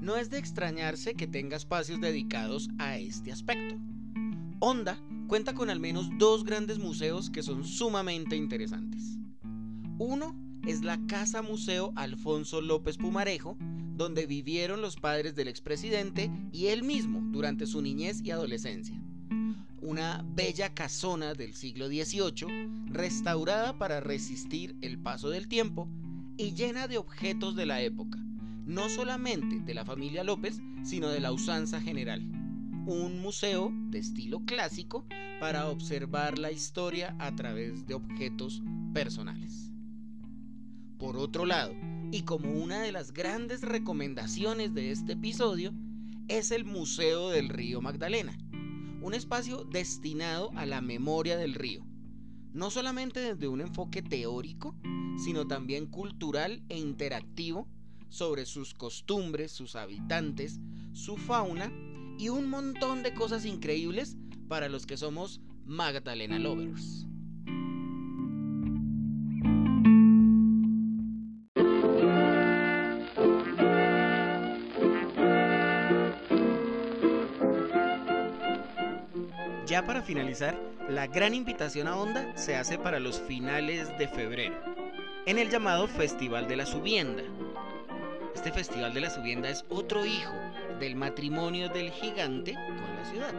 no 0.00 0.16
es 0.16 0.30
de 0.30 0.38
extrañarse 0.38 1.14
que 1.14 1.26
tenga 1.26 1.56
espacios 1.56 2.00
dedicados 2.00 2.68
a 2.78 2.98
este 2.98 3.32
aspecto. 3.32 3.76
Honda 4.60 4.98
cuenta 5.28 5.54
con 5.54 5.70
al 5.70 5.78
menos 5.78 6.08
dos 6.18 6.44
grandes 6.44 6.78
museos 6.78 7.30
que 7.30 7.42
son 7.42 7.64
sumamente 7.64 8.34
interesantes. 8.34 9.18
Uno 9.98 10.34
es 10.66 10.82
la 10.82 10.98
Casa 11.06 11.42
Museo 11.42 11.92
Alfonso 11.94 12.60
López 12.60 12.96
Pumarejo, 12.96 13.56
donde 13.96 14.26
vivieron 14.26 14.80
los 14.80 14.96
padres 14.96 15.36
del 15.36 15.48
expresidente 15.48 16.30
y 16.52 16.66
él 16.66 16.82
mismo 16.82 17.20
durante 17.30 17.66
su 17.66 17.82
niñez 17.82 18.20
y 18.24 18.32
adolescencia. 18.32 19.00
Una 19.80 20.24
bella 20.26 20.74
casona 20.74 21.34
del 21.34 21.54
siglo 21.54 21.86
XVIII, 21.86 22.86
restaurada 22.86 23.78
para 23.78 24.00
resistir 24.00 24.76
el 24.80 24.98
paso 24.98 25.30
del 25.30 25.46
tiempo 25.46 25.88
y 26.36 26.52
llena 26.54 26.88
de 26.88 26.98
objetos 26.98 27.54
de 27.54 27.66
la 27.66 27.80
época, 27.80 28.18
no 28.66 28.88
solamente 28.88 29.60
de 29.60 29.74
la 29.74 29.84
familia 29.84 30.24
López, 30.24 30.60
sino 30.82 31.08
de 31.08 31.20
la 31.20 31.32
usanza 31.32 31.80
general. 31.80 32.37
Un 32.88 33.20
museo 33.20 33.70
de 33.90 33.98
estilo 33.98 34.40
clásico 34.46 35.04
para 35.40 35.68
observar 35.68 36.38
la 36.38 36.50
historia 36.50 37.14
a 37.18 37.36
través 37.36 37.86
de 37.86 37.92
objetos 37.92 38.62
personales. 38.94 39.70
Por 40.96 41.18
otro 41.18 41.44
lado, 41.44 41.74
y 42.12 42.22
como 42.22 42.50
una 42.50 42.80
de 42.80 42.90
las 42.90 43.12
grandes 43.12 43.60
recomendaciones 43.60 44.72
de 44.72 44.90
este 44.90 45.12
episodio, 45.12 45.74
es 46.28 46.50
el 46.50 46.64
Museo 46.64 47.28
del 47.28 47.50
Río 47.50 47.82
Magdalena, 47.82 48.38
un 49.02 49.12
espacio 49.12 49.64
destinado 49.64 50.50
a 50.56 50.64
la 50.64 50.80
memoria 50.80 51.36
del 51.36 51.52
río, 51.52 51.84
no 52.54 52.70
solamente 52.70 53.20
desde 53.20 53.48
un 53.48 53.60
enfoque 53.60 54.00
teórico, 54.00 54.74
sino 55.22 55.46
también 55.46 55.84
cultural 55.84 56.62
e 56.70 56.78
interactivo 56.78 57.68
sobre 58.08 58.46
sus 58.46 58.72
costumbres, 58.72 59.52
sus 59.52 59.76
habitantes, 59.76 60.58
su 60.94 61.18
fauna 61.18 61.70
y 62.18 62.28
un 62.30 62.50
montón 62.50 63.02
de 63.02 63.14
cosas 63.14 63.46
increíbles 63.46 64.16
para 64.48 64.68
los 64.68 64.86
que 64.86 64.96
somos 64.96 65.40
Magdalena 65.64 66.38
Lovers. 66.38 67.06
Ya 79.66 79.86
para 79.86 80.02
finalizar, 80.02 80.58
la 80.88 81.06
gran 81.06 81.34
invitación 81.34 81.86
a 81.86 81.96
Onda 81.96 82.36
se 82.36 82.56
hace 82.56 82.78
para 82.78 82.98
los 82.98 83.20
finales 83.20 83.96
de 83.98 84.08
febrero, 84.08 84.56
en 85.26 85.38
el 85.38 85.50
llamado 85.50 85.86
Festival 85.86 86.48
de 86.48 86.56
la 86.56 86.66
Subienda. 86.66 87.22
Este 88.34 88.50
Festival 88.50 88.94
de 88.94 89.02
la 89.02 89.10
Subienda 89.10 89.50
es 89.50 89.64
otro 89.68 90.04
hijo 90.06 90.32
del 90.78 90.96
matrimonio 90.96 91.68
del 91.68 91.90
gigante 91.90 92.54
con 92.54 92.96
la 92.96 93.04
ciudad. 93.04 93.34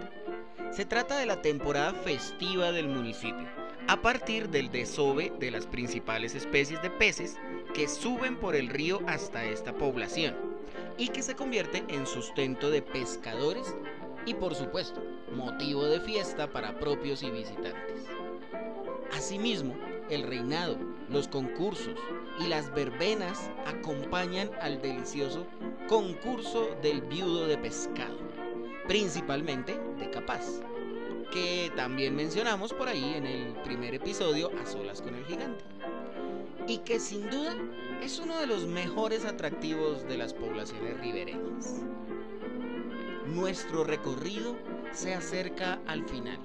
Se 0.71 0.85
trata 0.85 1.17
de 1.17 1.25
la 1.25 1.41
temporada 1.41 1.93
festiva 1.93 2.71
del 2.71 2.87
municipio, 2.87 3.47
a 3.87 4.01
partir 4.01 4.49
del 4.49 4.69
desove 4.69 5.33
de 5.39 5.51
las 5.51 5.65
principales 5.65 6.35
especies 6.35 6.81
de 6.81 6.89
peces 6.89 7.37
que 7.73 7.87
suben 7.87 8.37
por 8.37 8.55
el 8.55 8.69
río 8.69 9.01
hasta 9.07 9.45
esta 9.45 9.73
población 9.73 10.35
y 10.97 11.07
que 11.07 11.23
se 11.23 11.35
convierte 11.35 11.83
en 11.87 12.05
sustento 12.05 12.69
de 12.69 12.81
pescadores 12.81 13.75
y 14.25 14.33
por 14.33 14.53
supuesto 14.53 15.01
motivo 15.31 15.85
de 15.85 15.99
fiesta 16.01 16.51
para 16.51 16.77
propios 16.79 17.23
y 17.23 17.31
visitantes. 17.31 18.05
Asimismo, 19.11 19.75
el 20.09 20.23
reinado, 20.23 20.77
los 21.09 21.27
concursos 21.27 21.95
y 22.39 22.47
las 22.47 22.73
verbenas 22.73 23.49
acompañan 23.65 24.49
al 24.61 24.81
delicioso 24.81 25.45
concurso 25.87 26.75
del 26.81 27.01
viudo 27.01 27.47
de 27.47 27.57
pescado, 27.57 28.17
principalmente 28.87 29.79
de 29.97 30.09
Capaz, 30.09 30.61
que 31.31 31.71
también 31.75 32.15
mencionamos 32.15 32.73
por 32.73 32.87
ahí 32.87 33.13
en 33.15 33.25
el 33.25 33.53
primer 33.63 33.95
episodio 33.95 34.51
A 34.61 34.65
Solas 34.65 35.01
con 35.01 35.15
el 35.15 35.25
Gigante, 35.25 35.63
y 36.67 36.79
que 36.79 36.99
sin 36.99 37.29
duda 37.29 37.55
es 38.03 38.19
uno 38.19 38.39
de 38.39 38.47
los 38.47 38.67
mejores 38.67 39.25
atractivos 39.25 40.07
de 40.07 40.17
las 40.17 40.33
poblaciones 40.33 40.99
ribereñas. 40.99 41.81
Nuestro 43.27 43.83
recorrido 43.83 44.55
se 44.91 45.13
acerca 45.13 45.79
al 45.87 46.07
final 46.07 46.39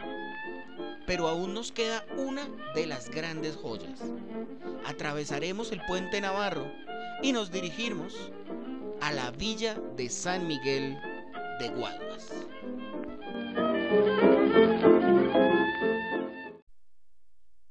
pero 1.06 1.28
aún 1.28 1.54
nos 1.54 1.72
queda 1.72 2.04
una 2.16 2.48
de 2.74 2.86
las 2.86 3.10
grandes 3.10 3.56
joyas. 3.56 4.00
Atravesaremos 4.84 5.72
el 5.72 5.80
puente 5.86 6.20
Navarro 6.20 6.70
y 7.22 7.32
nos 7.32 7.50
dirigimos 7.50 8.30
a 9.00 9.12
la 9.12 9.30
villa 9.30 9.74
de 9.96 10.08
San 10.08 10.46
Miguel 10.46 10.98
de 11.60 11.68
Guaduas. 11.68 12.30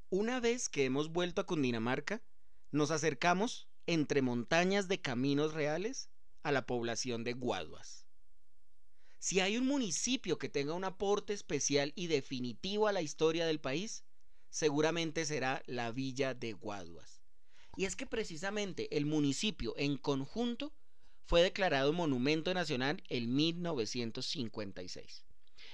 Una 0.09 0.39
vez 0.39 0.69
que 0.69 0.85
hemos 0.85 1.11
vuelto 1.11 1.41
a 1.41 1.45
Cundinamarca, 1.45 2.21
nos 2.71 2.91
acercamos 2.91 3.67
entre 3.87 4.21
montañas 4.21 4.87
de 4.87 5.01
caminos 5.01 5.53
reales 5.53 6.09
a 6.43 6.51
la 6.51 6.65
población 6.65 7.23
de 7.23 7.33
Guaduas. 7.33 8.02
Si 9.23 9.39
hay 9.39 9.55
un 9.55 9.65
municipio 9.65 10.37
que 10.37 10.49
tenga 10.49 10.73
un 10.73 10.83
aporte 10.83 11.31
especial 11.31 11.93
y 11.95 12.07
definitivo 12.07 12.89
a 12.89 12.91
la 12.91 13.01
historia 13.01 13.45
del 13.45 13.61
país, 13.61 14.03
seguramente 14.49 15.23
será 15.23 15.63
la 15.65 15.93
villa 15.93 16.33
de 16.33 16.51
Guaduas. 16.51 17.21
Y 17.77 17.85
es 17.85 17.95
que 17.95 18.05
precisamente 18.05 18.97
el 18.97 19.05
municipio 19.05 19.75
en 19.77 19.95
conjunto 19.95 20.73
fue 21.23 21.41
declarado 21.41 21.93
Monumento 21.93 22.53
Nacional 22.53 23.01
en 23.07 23.33
1956, 23.33 25.23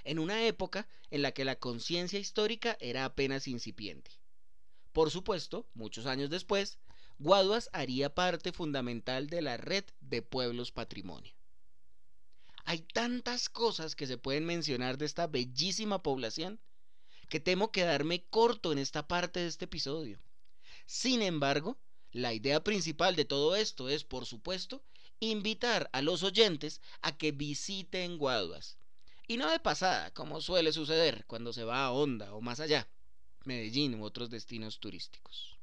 en 0.04 0.20
una 0.20 0.46
época 0.46 0.88
en 1.10 1.24
la 1.24 1.32
que 1.32 1.44
la 1.44 1.56
conciencia 1.56 2.20
histórica 2.20 2.78
era 2.80 3.04
apenas 3.04 3.48
incipiente. 3.48 4.12
Por 4.94 5.10
supuesto, 5.10 5.68
muchos 5.74 6.06
años 6.06 6.30
después, 6.30 6.78
Guaduas 7.18 7.72
haría 7.74 8.14
parte 8.14 8.52
fundamental 8.52 9.26
de 9.26 9.42
la 9.42 9.58
red 9.58 9.86
de 10.02 10.22
pueblos 10.22 10.72
patrimonio. 10.72 11.39
Hay 12.70 12.82
tantas 12.82 13.50
cosas 13.50 13.96
que 13.96 14.06
se 14.06 14.20
pueden 14.20 14.46
mencionar 14.46 15.00
de 15.00 15.08
esta 15.08 15.26
bellísima 15.26 16.04
población 16.04 16.60
que 17.28 17.40
temo 17.40 17.72
quedarme 17.72 18.26
corto 18.30 18.72
en 18.72 18.78
esta 18.78 19.08
parte 19.08 19.40
de 19.40 19.48
este 19.48 19.66
episodio. 19.66 20.22
Sin 20.86 21.24
embargo, 21.24 21.80
la 22.12 22.32
idea 22.32 22.64
principal 22.64 23.16
de 23.16 23.26
todo 23.26 23.56
esto 23.56 23.90
es, 23.90 24.04
por 24.04 24.28
supuesto, 24.28 24.84
invitar 25.20 25.90
a 25.94 26.04
los 26.04 26.22
oyentes 26.22 26.80
a 27.02 27.18
que 27.18 27.32
visiten 27.32 28.20
Guaduas. 28.20 28.78
Y 29.28 29.38
no 29.38 29.50
de 29.50 29.60
pasada, 29.60 30.14
como 30.14 30.40
suele 30.40 30.72
suceder 30.72 31.26
cuando 31.26 31.54
se 31.54 31.64
va 31.64 31.86
a 31.86 31.92
Honda 31.92 32.36
o 32.36 32.42
más 32.42 32.60
allá, 32.60 32.88
Medellín 33.46 33.96
u 33.96 34.04
otros 34.04 34.30
destinos 34.30 34.80
turísticos. 34.80 35.59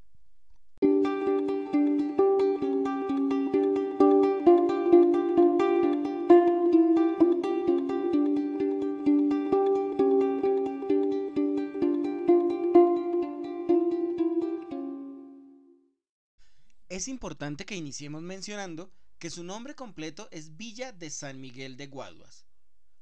Es 16.97 17.09
importante 17.09 17.67
que 17.67 17.77
iniciemos 17.77 18.23
mencionando 18.23 18.91
que 19.19 19.29
su 19.29 19.45
nombre 19.45 19.75
completo 19.75 20.29
es 20.31 20.57
Villa 20.57 20.93
de 20.93 21.11
San 21.11 21.43
Miguel 21.43 21.77
de 21.77 21.89
Guaduas. 21.89 22.47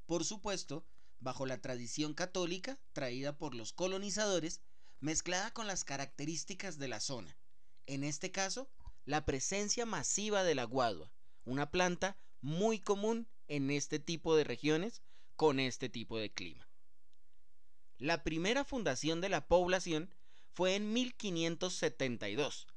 Por 0.05 0.25
supuesto, 0.25 0.85
bajo 1.21 1.45
la 1.45 1.61
tradición 1.61 2.13
católica 2.13 2.77
traída 2.91 3.37
por 3.37 3.55
los 3.55 3.71
colonizadores, 3.71 4.59
mezclada 4.99 5.51
con 5.51 5.65
las 5.65 5.85
características 5.85 6.77
de 6.77 6.89
la 6.89 6.99
zona. 6.99 7.37
En 7.85 8.03
este 8.03 8.31
caso, 8.31 8.69
la 9.05 9.23
presencia 9.23 9.85
masiva 9.85 10.43
de 10.43 10.55
la 10.55 10.65
guadua, 10.65 11.09
una 11.45 11.71
planta 11.71 12.17
muy 12.41 12.79
común 12.79 13.29
en 13.47 13.71
este 13.71 13.97
tipo 13.99 14.35
de 14.35 14.43
regiones 14.43 15.03
con 15.37 15.57
este 15.57 15.87
tipo 15.87 16.17
de 16.17 16.33
clima. 16.33 16.67
La 17.97 18.25
primera 18.25 18.65
fundación 18.65 19.21
de 19.21 19.29
la 19.29 19.47
población 19.47 20.13
fue 20.51 20.75
en 20.75 20.91
1572, 20.91 22.67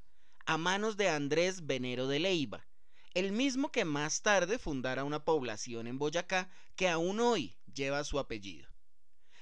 a 0.49 0.57
manos 0.57 0.97
de 0.97 1.07
Andrés 1.09 1.67
Venero 1.67 2.07
de 2.07 2.17
Leiva, 2.17 2.65
el 3.13 3.31
mismo 3.31 3.71
que 3.71 3.85
más 3.85 4.23
tarde 4.23 4.57
fundara 4.57 5.03
una 5.03 5.23
población 5.23 5.85
en 5.85 5.99
Boyacá 5.99 6.49
que 6.75 6.89
aún 6.89 7.19
hoy 7.19 7.55
lleva 7.71 8.03
su 8.03 8.17
apellido. 8.17 8.67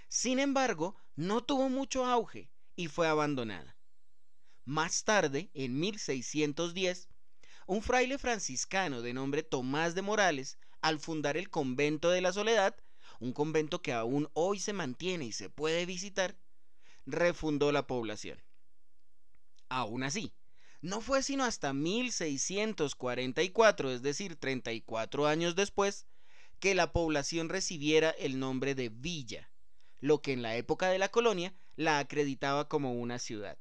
Sin 0.09 0.37
embargo, 0.37 0.97
no 1.15 1.45
tuvo 1.45 1.69
mucho 1.69 2.05
auge 2.05 2.51
y 2.75 2.89
fue 2.89 3.07
abandonada. 3.07 3.77
Más 4.65 5.05
tarde, 5.05 5.49
en 5.53 5.79
1610, 5.79 7.07
un 7.67 7.81
fraile 7.81 8.17
franciscano 8.17 9.01
de 9.01 9.13
nombre 9.13 9.43
Tomás 9.43 9.95
de 9.95 10.01
Morales, 10.01 10.57
al 10.81 10.99
fundar 10.99 11.37
el 11.37 11.49
convento 11.49 12.09
de 12.09 12.19
la 12.19 12.33
Soledad, 12.33 12.75
un 13.21 13.31
convento 13.31 13.81
que 13.81 13.93
aún 13.93 14.27
hoy 14.33 14.59
se 14.59 14.73
mantiene 14.73 15.23
y 15.23 15.31
se 15.31 15.49
puede 15.49 15.85
visitar, 15.85 16.37
refundó 17.05 17.71
la 17.71 17.87
población. 17.87 18.43
Aún 19.69 20.03
así, 20.03 20.33
no 20.81 21.01
fue 21.01 21.23
sino 21.23 21.43
hasta 21.43 21.73
1644, 21.73 23.91
es 23.91 24.01
decir, 24.01 24.35
34 24.35 25.27
años 25.27 25.55
después, 25.55 26.07
que 26.59 26.75
la 26.75 26.91
población 26.91 27.49
recibiera 27.49 28.09
el 28.11 28.39
nombre 28.39 28.75
de 28.75 28.89
villa, 28.89 29.51
lo 29.99 30.21
que 30.21 30.33
en 30.33 30.41
la 30.41 30.55
época 30.55 30.89
de 30.89 30.99
la 30.99 31.09
colonia 31.09 31.53
la 31.75 31.99
acreditaba 31.99 32.67
como 32.67 32.93
una 32.93 33.19
ciudad. 33.19 33.57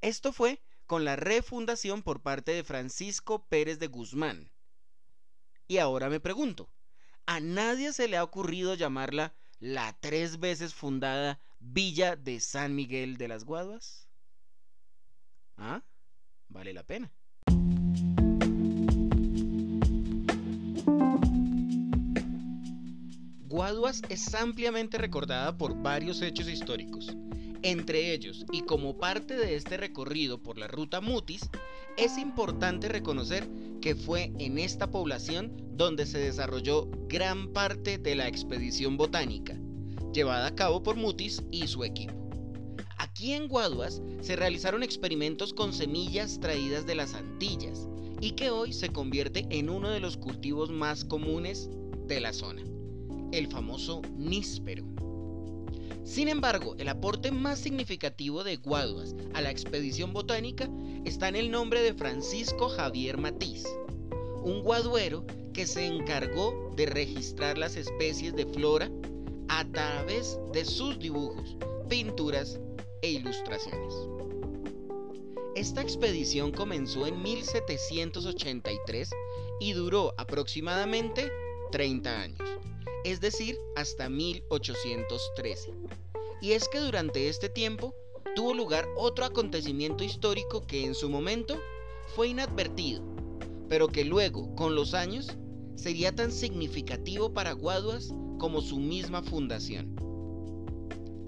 Esto 0.00 0.32
fue 0.32 0.62
con 0.86 1.04
la 1.04 1.16
refundación 1.16 2.02
por 2.02 2.22
parte 2.22 2.52
de 2.52 2.64
Francisco 2.64 3.46
Pérez 3.46 3.78
de 3.78 3.86
Guzmán. 3.86 4.50
Y 5.68 5.78
ahora 5.78 6.10
me 6.10 6.20
pregunto, 6.20 6.70
¿a 7.26 7.40
nadie 7.40 7.92
se 7.92 8.08
le 8.08 8.16
ha 8.16 8.24
ocurrido 8.24 8.74
llamarla 8.74 9.34
la 9.58 9.96
tres 10.00 10.40
veces 10.40 10.74
fundada 10.74 11.40
Villa 11.60 12.16
de 12.16 12.40
San 12.40 12.74
Miguel 12.74 13.16
de 13.16 13.28
las 13.28 13.44
Guaduas? 13.44 14.08
¿Ah? 15.56 15.82
Vale 16.52 16.72
la 16.72 16.84
pena. 16.84 17.10
Guaduas 23.48 24.02
es 24.08 24.34
ampliamente 24.34 24.98
recordada 24.98 25.56
por 25.56 25.82
varios 25.82 26.22
hechos 26.22 26.48
históricos. 26.48 27.14
Entre 27.62 28.12
ellos, 28.12 28.44
y 28.50 28.62
como 28.62 28.98
parte 28.98 29.36
de 29.36 29.54
este 29.54 29.76
recorrido 29.76 30.42
por 30.42 30.58
la 30.58 30.66
ruta 30.68 31.00
Mutis, 31.00 31.48
es 31.96 32.18
importante 32.18 32.88
reconocer 32.88 33.48
que 33.80 33.94
fue 33.94 34.32
en 34.38 34.58
esta 34.58 34.90
población 34.90 35.52
donde 35.76 36.06
se 36.06 36.18
desarrolló 36.18 36.88
gran 37.08 37.52
parte 37.52 37.98
de 37.98 38.14
la 38.14 38.26
expedición 38.26 38.96
botánica, 38.96 39.56
llevada 40.12 40.46
a 40.46 40.54
cabo 40.54 40.82
por 40.82 40.96
Mutis 40.96 41.42
y 41.50 41.68
su 41.68 41.84
equipo. 41.84 42.21
Aquí 43.02 43.32
en 43.32 43.48
Guaduas 43.48 44.00
se 44.20 44.36
realizaron 44.36 44.84
experimentos 44.84 45.52
con 45.52 45.72
semillas 45.72 46.38
traídas 46.38 46.86
de 46.86 46.94
las 46.94 47.14
Antillas 47.14 47.88
y 48.20 48.30
que 48.30 48.50
hoy 48.50 48.72
se 48.72 48.90
convierte 48.90 49.44
en 49.50 49.70
uno 49.70 49.90
de 49.90 49.98
los 49.98 50.16
cultivos 50.16 50.70
más 50.70 51.04
comunes 51.04 51.68
de 52.06 52.20
la 52.20 52.32
zona, 52.32 52.62
el 53.32 53.48
famoso 53.48 54.02
níspero. 54.16 54.84
Sin 56.04 56.28
embargo, 56.28 56.76
el 56.78 56.88
aporte 56.88 57.32
más 57.32 57.58
significativo 57.58 58.44
de 58.44 58.58
Guaduas 58.58 59.16
a 59.34 59.40
la 59.40 59.50
expedición 59.50 60.12
botánica 60.12 60.70
está 61.04 61.26
en 61.26 61.34
el 61.34 61.50
nombre 61.50 61.82
de 61.82 61.94
Francisco 61.94 62.68
Javier 62.68 63.18
Matiz, 63.18 63.64
un 64.44 64.62
guaduero 64.62 65.26
que 65.52 65.66
se 65.66 65.86
encargó 65.86 66.72
de 66.76 66.86
registrar 66.86 67.58
las 67.58 67.74
especies 67.74 68.32
de 68.36 68.46
flora 68.46 68.92
a 69.48 69.64
través 69.72 70.38
de 70.52 70.64
sus 70.64 71.00
dibujos, 71.00 71.56
pinturas 71.88 72.60
e 73.02 73.10
ilustraciones. 73.10 73.94
Esta 75.54 75.82
expedición 75.82 76.50
comenzó 76.50 77.06
en 77.06 77.20
1783 77.20 79.10
y 79.60 79.72
duró 79.74 80.14
aproximadamente 80.16 81.30
30 81.70 82.20
años, 82.20 82.48
es 83.04 83.20
decir, 83.20 83.58
hasta 83.76 84.08
1813. 84.08 85.74
Y 86.40 86.52
es 86.52 86.68
que 86.68 86.80
durante 86.80 87.28
este 87.28 87.48
tiempo 87.48 87.94
tuvo 88.34 88.54
lugar 88.54 88.88
otro 88.96 89.24
acontecimiento 89.24 90.04
histórico 90.04 90.66
que 90.66 90.84
en 90.84 90.94
su 90.94 91.10
momento 91.10 91.60
fue 92.16 92.28
inadvertido, 92.28 93.02
pero 93.68 93.88
que 93.88 94.04
luego, 94.04 94.54
con 94.54 94.74
los 94.74 94.94
años, 94.94 95.36
sería 95.76 96.14
tan 96.14 96.32
significativo 96.32 97.32
para 97.32 97.52
Guaduas 97.52 98.12
como 98.38 98.60
su 98.60 98.78
misma 98.78 99.22
fundación. 99.22 99.94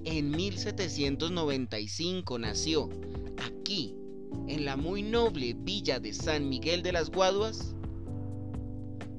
En 0.07 0.33
1795 0.33 2.38
nació, 2.38 2.90
aquí, 3.38 3.97
en 4.47 4.67
la 4.67 4.77
muy 4.77 5.03
noble 5.03 5.55
villa 5.57 5.99
de 5.99 6.12
San 6.12 6.51
Miguel 6.51 6.83
de 6.83 6.93
las 6.93 7.11
Guaduas, 7.11 7.75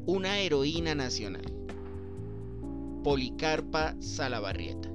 una 0.05 0.37
heroína 0.37 0.93
nacional, 0.93 1.51
Policarpa 3.03 3.95
Salabarrieta. 3.99 4.91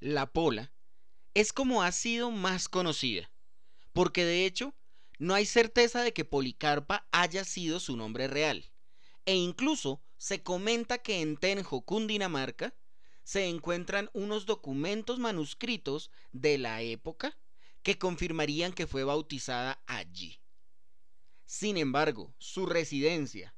La 0.00 0.32
Pola 0.32 0.72
es 1.34 1.52
como 1.52 1.82
ha 1.82 1.92
sido 1.92 2.30
más 2.30 2.70
conocida, 2.70 3.30
porque 3.92 4.24
de 4.24 4.46
hecho 4.46 4.74
no 5.18 5.34
hay 5.34 5.44
certeza 5.44 6.02
de 6.02 6.14
que 6.14 6.24
Policarpa 6.24 7.06
haya 7.12 7.44
sido 7.44 7.80
su 7.80 7.98
nombre 7.98 8.28
real, 8.28 8.64
e 9.26 9.34
incluso 9.34 10.00
se 10.18 10.42
comenta 10.42 10.98
que 10.98 11.20
en 11.20 11.36
Tenjo, 11.36 11.82
Cundinamarca, 11.82 12.74
se 13.22 13.46
encuentran 13.46 14.10
unos 14.12 14.46
documentos 14.46 15.18
manuscritos 15.18 16.10
de 16.32 16.58
la 16.58 16.82
época 16.82 17.36
que 17.82 17.98
confirmarían 17.98 18.72
que 18.72 18.86
fue 18.86 19.04
bautizada 19.04 19.82
allí. 19.86 20.40
Sin 21.44 21.76
embargo, 21.76 22.34
su 22.38 22.66
residencia, 22.66 23.54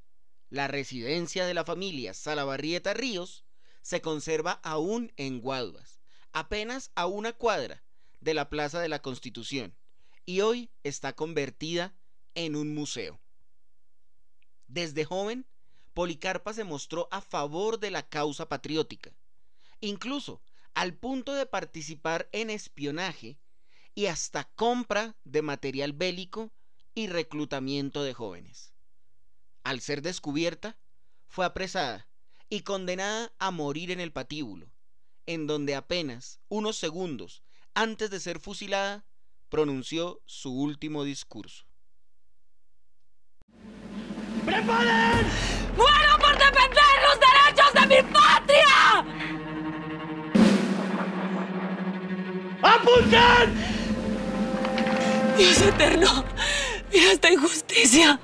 la 0.50 0.68
residencia 0.68 1.46
de 1.46 1.54
la 1.54 1.64
familia 1.64 2.14
Salabarrieta 2.14 2.94
Ríos, 2.94 3.44
se 3.82 4.00
conserva 4.00 4.60
aún 4.62 5.12
en 5.16 5.40
Guaduas, 5.40 6.00
apenas 6.32 6.92
a 6.94 7.06
una 7.06 7.32
cuadra 7.32 7.82
de 8.20 8.34
la 8.34 8.50
Plaza 8.50 8.80
de 8.80 8.88
la 8.88 9.00
Constitución, 9.00 9.74
y 10.26 10.42
hoy 10.42 10.70
está 10.84 11.14
convertida 11.14 11.94
en 12.34 12.54
un 12.54 12.74
museo. 12.74 13.20
Desde 14.68 15.04
joven, 15.04 15.46
Policarpa 16.00 16.54
se 16.54 16.64
mostró 16.64 17.08
a 17.10 17.20
favor 17.20 17.78
de 17.78 17.90
la 17.90 18.08
causa 18.08 18.48
patriótica, 18.48 19.12
incluso 19.80 20.40
al 20.72 20.94
punto 20.94 21.34
de 21.34 21.44
participar 21.44 22.26
en 22.32 22.48
espionaje 22.48 23.38
y 23.94 24.06
hasta 24.06 24.44
compra 24.44 25.14
de 25.24 25.42
material 25.42 25.92
bélico 25.92 26.54
y 26.94 27.08
reclutamiento 27.08 28.02
de 28.02 28.14
jóvenes. 28.14 28.72
Al 29.62 29.82
ser 29.82 30.00
descubierta, 30.00 30.78
fue 31.26 31.44
apresada 31.44 32.08
y 32.48 32.62
condenada 32.62 33.34
a 33.38 33.50
morir 33.50 33.90
en 33.90 34.00
el 34.00 34.10
patíbulo, 34.10 34.72
en 35.26 35.46
donde 35.46 35.74
apenas 35.74 36.40
unos 36.48 36.78
segundos 36.78 37.42
antes 37.74 38.08
de 38.08 38.20
ser 38.20 38.40
fusilada 38.40 39.04
pronunció 39.50 40.22
su 40.24 40.50
último 40.50 41.04
discurso. 41.04 41.66
¡Preparen! 44.46 45.59
¡Muero 45.76 46.18
por 46.18 46.32
defender 46.38 46.94
los 47.06 47.18
derechos 47.20 47.72
de 47.74 47.86
mi 47.86 48.02
patria! 48.12 49.04
¡Apunten! 52.62 53.46
Dios 55.36 55.62
eterno, 55.62 56.24
mira 56.92 57.12
esta 57.12 57.30
injusticia. 57.32 58.18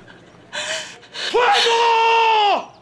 ¡Fuego! 1.30 2.75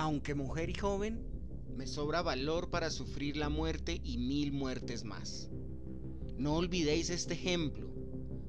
Aunque 0.00 0.34
mujer 0.34 0.70
y 0.70 0.72
joven, 0.72 1.20
me 1.76 1.86
sobra 1.86 2.22
valor 2.22 2.70
para 2.70 2.88
sufrir 2.88 3.36
la 3.36 3.50
muerte 3.50 4.00
y 4.02 4.16
mil 4.16 4.50
muertes 4.50 5.04
más. 5.04 5.50
No 6.38 6.54
olvidéis 6.54 7.10
este 7.10 7.34
ejemplo. 7.34 7.86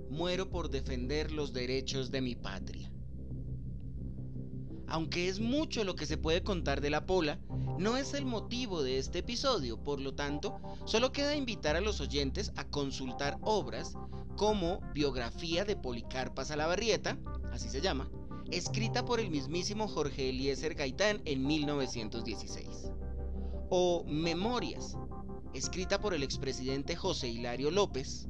Muero 0.09 0.49
por 0.49 0.69
defender 0.69 1.33
los 1.33 1.51
derechos 1.51 2.09
de 2.09 2.21
mi 2.21 2.35
patria. 2.35 2.89
Aunque 4.87 5.27
es 5.27 5.41
mucho 5.41 5.83
lo 5.83 5.97
que 5.97 6.05
se 6.05 6.17
puede 6.17 6.41
contar 6.41 6.79
de 6.79 6.89
la 6.89 7.05
pola, 7.05 7.41
no 7.77 7.97
es 7.97 8.13
el 8.13 8.25
motivo 8.25 8.81
de 8.81 8.97
este 8.97 9.19
episodio, 9.19 9.83
por 9.83 9.99
lo 9.99 10.15
tanto, 10.15 10.57
solo 10.85 11.11
queda 11.11 11.35
invitar 11.35 11.75
a 11.75 11.81
los 11.81 11.99
oyentes 11.99 12.53
a 12.55 12.69
consultar 12.69 13.37
obras 13.41 13.95
como 14.37 14.79
Biografía 14.93 15.65
de 15.65 15.75
Policarpa 15.75 16.45
Salabarrieta, 16.45 17.17
así 17.51 17.67
se 17.67 17.81
llama, 17.81 18.09
escrita 18.51 19.05
por 19.05 19.19
el 19.19 19.29
mismísimo 19.29 19.87
Jorge 19.87 20.29
Eliezer 20.29 20.75
Gaitán 20.75 21.21
en 21.25 21.47
1916, 21.47 22.91
o 23.69 24.03
Memorias, 24.05 24.97
escrita 25.53 25.99
por 26.01 26.13
el 26.13 26.21
expresidente 26.21 26.95
José 26.95 27.29
Hilario 27.29 27.71
López, 27.71 28.27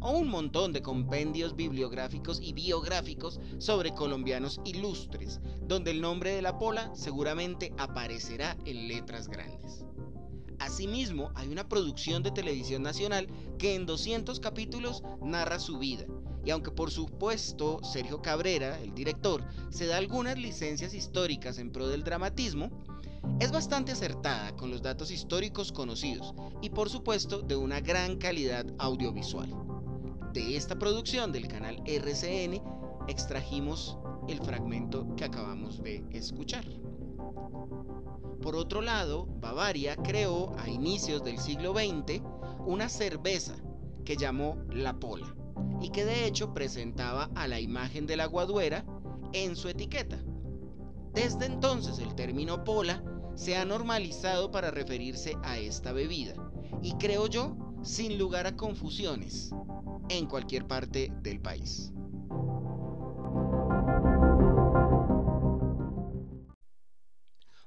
o 0.00 0.12
un 0.12 0.28
montón 0.28 0.72
de 0.72 0.80
compendios 0.80 1.54
bibliográficos 1.56 2.40
y 2.40 2.54
biográficos 2.54 3.38
sobre 3.58 3.92
colombianos 3.92 4.60
ilustres, 4.64 5.40
donde 5.62 5.90
el 5.90 6.00
nombre 6.00 6.32
de 6.32 6.40
la 6.40 6.58
pola 6.58 6.90
seguramente 6.94 7.74
aparecerá 7.76 8.56
en 8.64 8.88
letras 8.88 9.28
grandes. 9.28 9.84
Asimismo, 10.60 11.32
hay 11.34 11.48
una 11.48 11.66
producción 11.68 12.22
de 12.22 12.30
televisión 12.30 12.82
nacional 12.82 13.26
que 13.58 13.74
en 13.74 13.86
200 13.86 14.40
capítulos 14.40 15.02
narra 15.22 15.58
su 15.58 15.78
vida, 15.78 16.04
y 16.44 16.50
aunque 16.50 16.70
por 16.70 16.90
supuesto 16.90 17.80
Sergio 17.82 18.20
Cabrera, 18.20 18.78
el 18.78 18.94
director, 18.94 19.42
se 19.70 19.86
da 19.86 19.96
algunas 19.96 20.38
licencias 20.38 20.92
históricas 20.92 21.58
en 21.58 21.72
pro 21.72 21.88
del 21.88 22.04
dramatismo, 22.04 22.70
es 23.40 23.50
bastante 23.50 23.92
acertada 23.92 24.54
con 24.54 24.70
los 24.70 24.82
datos 24.82 25.10
históricos 25.10 25.72
conocidos 25.72 26.34
y 26.60 26.68
por 26.68 26.90
supuesto 26.90 27.40
de 27.40 27.56
una 27.56 27.80
gran 27.80 28.18
calidad 28.18 28.66
audiovisual. 28.78 29.50
De 30.34 30.56
esta 30.56 30.78
producción 30.78 31.32
del 31.32 31.48
canal 31.48 31.82
RCN 31.86 32.62
extrajimos 33.08 33.96
el 34.28 34.38
fragmento 34.40 35.06
que 35.16 35.24
acabamos 35.24 35.82
de 35.82 36.04
escuchar. 36.12 36.64
Por 38.42 38.56
otro 38.56 38.80
lado, 38.80 39.26
Bavaria 39.40 39.96
creó 39.96 40.56
a 40.58 40.68
inicios 40.68 41.22
del 41.22 41.38
siglo 41.38 41.72
XX 41.72 42.22
una 42.66 42.88
cerveza 42.88 43.54
que 44.04 44.16
llamó 44.16 44.56
La 44.70 44.98
Pola 44.98 45.34
y 45.80 45.90
que 45.90 46.04
de 46.04 46.26
hecho 46.26 46.52
presentaba 46.54 47.30
a 47.34 47.46
la 47.46 47.60
imagen 47.60 48.06
de 48.06 48.16
la 48.16 48.24
aguaduera 48.24 48.84
en 49.32 49.56
su 49.56 49.68
etiqueta. 49.68 50.18
Desde 51.12 51.46
entonces 51.46 51.98
el 51.98 52.14
término 52.14 52.64
pola 52.64 53.02
se 53.34 53.56
ha 53.56 53.64
normalizado 53.64 54.50
para 54.50 54.70
referirse 54.70 55.36
a 55.42 55.58
esta 55.58 55.92
bebida 55.92 56.34
y 56.82 56.94
creo 56.94 57.26
yo, 57.26 57.56
sin 57.82 58.18
lugar 58.18 58.46
a 58.46 58.56
confusiones, 58.56 59.50
en 60.08 60.26
cualquier 60.26 60.66
parte 60.66 61.12
del 61.22 61.40
país. 61.40 61.92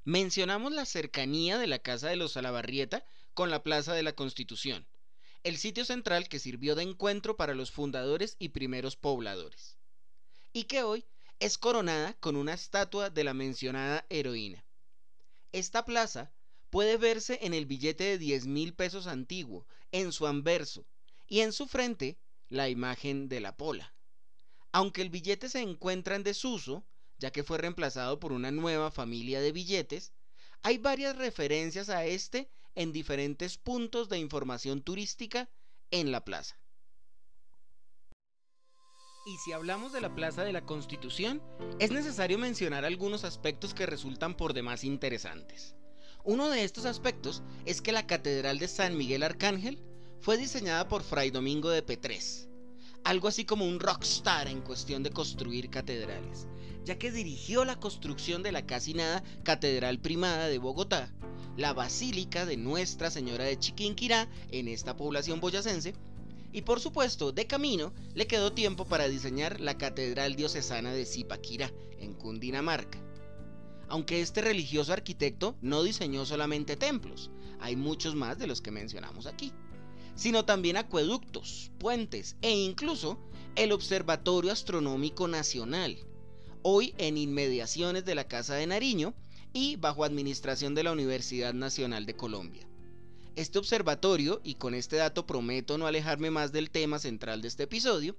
Mencionamos 0.06 0.70
la 0.74 0.84
cercanía 0.84 1.56
de 1.56 1.66
la 1.66 1.78
Casa 1.78 2.08
de 2.08 2.16
los 2.16 2.32
Salabarrieta 2.32 3.06
con 3.32 3.50
la 3.50 3.62
Plaza 3.62 3.94
de 3.94 4.02
la 4.02 4.12
Constitución, 4.12 4.86
el 5.44 5.56
sitio 5.56 5.86
central 5.86 6.28
que 6.28 6.38
sirvió 6.38 6.74
de 6.74 6.82
encuentro 6.82 7.38
para 7.38 7.54
los 7.54 7.70
fundadores 7.70 8.36
y 8.38 8.50
primeros 8.50 8.96
pobladores, 8.96 9.78
y 10.52 10.64
que 10.64 10.82
hoy 10.82 11.06
es 11.40 11.56
coronada 11.56 12.12
con 12.20 12.36
una 12.36 12.52
estatua 12.52 13.08
de 13.08 13.24
la 13.24 13.32
mencionada 13.32 14.04
heroína. 14.10 14.62
Esta 15.52 15.86
plaza 15.86 16.30
puede 16.68 16.98
verse 16.98 17.38
en 17.40 17.54
el 17.54 17.64
billete 17.64 18.04
de 18.04 18.18
10 18.18 18.46
mil 18.46 18.74
pesos 18.74 19.06
antiguo, 19.06 19.66
en 19.90 20.12
su 20.12 20.26
anverso, 20.26 20.84
y 21.26 21.40
en 21.40 21.54
su 21.54 21.66
frente 21.66 22.18
la 22.50 22.68
imagen 22.68 23.30
de 23.30 23.40
la 23.40 23.56
pola. 23.56 23.94
Aunque 24.70 25.00
el 25.00 25.08
billete 25.08 25.48
se 25.48 25.60
encuentra 25.60 26.14
en 26.14 26.24
desuso, 26.24 26.84
ya 27.24 27.30
que 27.30 27.42
fue 27.42 27.56
reemplazado 27.56 28.20
por 28.20 28.32
una 28.32 28.50
nueva 28.50 28.90
familia 28.90 29.40
de 29.40 29.50
billetes, 29.50 30.12
hay 30.62 30.76
varias 30.76 31.16
referencias 31.16 31.88
a 31.88 32.04
este 32.04 32.50
en 32.74 32.92
diferentes 32.92 33.56
puntos 33.56 34.10
de 34.10 34.18
información 34.18 34.82
turística 34.82 35.48
en 35.90 36.12
la 36.12 36.22
plaza. 36.22 36.60
Y 39.24 39.38
si 39.38 39.52
hablamos 39.52 39.94
de 39.94 40.02
la 40.02 40.14
Plaza 40.14 40.44
de 40.44 40.52
la 40.52 40.66
Constitución, 40.66 41.42
es 41.78 41.90
necesario 41.92 42.36
mencionar 42.36 42.84
algunos 42.84 43.24
aspectos 43.24 43.72
que 43.72 43.86
resultan 43.86 44.36
por 44.36 44.52
demás 44.52 44.84
interesantes. 44.84 45.76
Uno 46.24 46.50
de 46.50 46.62
estos 46.62 46.84
aspectos 46.84 47.42
es 47.64 47.80
que 47.80 47.92
la 47.92 48.06
Catedral 48.06 48.58
de 48.58 48.68
San 48.68 48.98
Miguel 48.98 49.22
Arcángel 49.22 49.82
fue 50.20 50.36
diseñada 50.36 50.88
por 50.88 51.02
Fray 51.02 51.30
Domingo 51.30 51.70
de 51.70 51.82
Petrés, 51.82 52.50
algo 53.02 53.28
así 53.28 53.44
como 53.44 53.66
un 53.66 53.80
rockstar 53.80 54.48
en 54.48 54.62
cuestión 54.62 55.02
de 55.02 55.10
construir 55.10 55.70
catedrales, 55.70 56.48
ya 56.84 56.98
que 56.98 57.10
dirigió 57.10 57.64
la 57.64 57.80
construcción 57.80 58.42
de 58.42 58.52
la 58.52 58.66
casi 58.66 58.94
nada 58.94 59.22
Catedral 59.42 59.98
Primada 59.98 60.48
de 60.48 60.58
Bogotá, 60.58 61.12
la 61.56 61.72
Basílica 61.72 62.46
de 62.46 62.56
Nuestra 62.56 63.10
Señora 63.10 63.44
de 63.44 63.58
Chiquinquirá 63.58 64.28
en 64.50 64.68
esta 64.68 64.96
población 64.96 65.40
boyacense, 65.40 65.94
y 66.52 66.62
por 66.62 66.78
supuesto, 66.78 67.32
de 67.32 67.46
camino, 67.46 67.92
le 68.14 68.26
quedó 68.26 68.52
tiempo 68.52 68.84
para 68.84 69.08
diseñar 69.08 69.60
la 69.60 69.76
Catedral 69.76 70.36
Diocesana 70.36 70.92
de 70.92 71.04
Zipaquirá, 71.04 71.72
en 71.98 72.14
Cundinamarca. 72.14 73.00
Aunque 73.88 74.20
este 74.20 74.40
religioso 74.40 74.92
arquitecto 74.92 75.56
no 75.62 75.82
diseñó 75.82 76.24
solamente 76.24 76.76
templos, 76.76 77.30
hay 77.60 77.76
muchos 77.76 78.14
más 78.14 78.38
de 78.38 78.46
los 78.46 78.60
que 78.60 78.70
mencionamos 78.70 79.26
aquí, 79.26 79.52
sino 80.14 80.44
también 80.44 80.76
acueductos, 80.76 81.72
puentes 81.78 82.36
e 82.40 82.50
incluso 82.50 83.18
el 83.56 83.72
Observatorio 83.72 84.52
Astronómico 84.52 85.26
Nacional, 85.28 85.98
hoy 86.66 86.94
en 86.96 87.18
inmediaciones 87.18 88.06
de 88.06 88.14
la 88.14 88.26
Casa 88.26 88.54
de 88.54 88.66
Nariño 88.66 89.12
y 89.52 89.76
bajo 89.76 90.02
administración 90.02 90.74
de 90.74 90.82
la 90.82 90.92
Universidad 90.92 91.52
Nacional 91.52 92.06
de 92.06 92.16
Colombia. 92.16 92.66
Este 93.36 93.58
observatorio, 93.58 94.40
y 94.42 94.54
con 94.54 94.74
este 94.74 94.96
dato 94.96 95.26
prometo 95.26 95.76
no 95.76 95.86
alejarme 95.86 96.30
más 96.30 96.52
del 96.52 96.70
tema 96.70 96.98
central 96.98 97.42
de 97.42 97.48
este 97.48 97.64
episodio, 97.64 98.16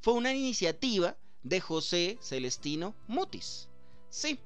fue 0.00 0.14
una 0.14 0.34
iniciativa 0.34 1.16
de 1.44 1.60
José 1.60 2.18
Celestino 2.20 2.96
Mutis. 3.06 3.68
Sí, 4.10 4.40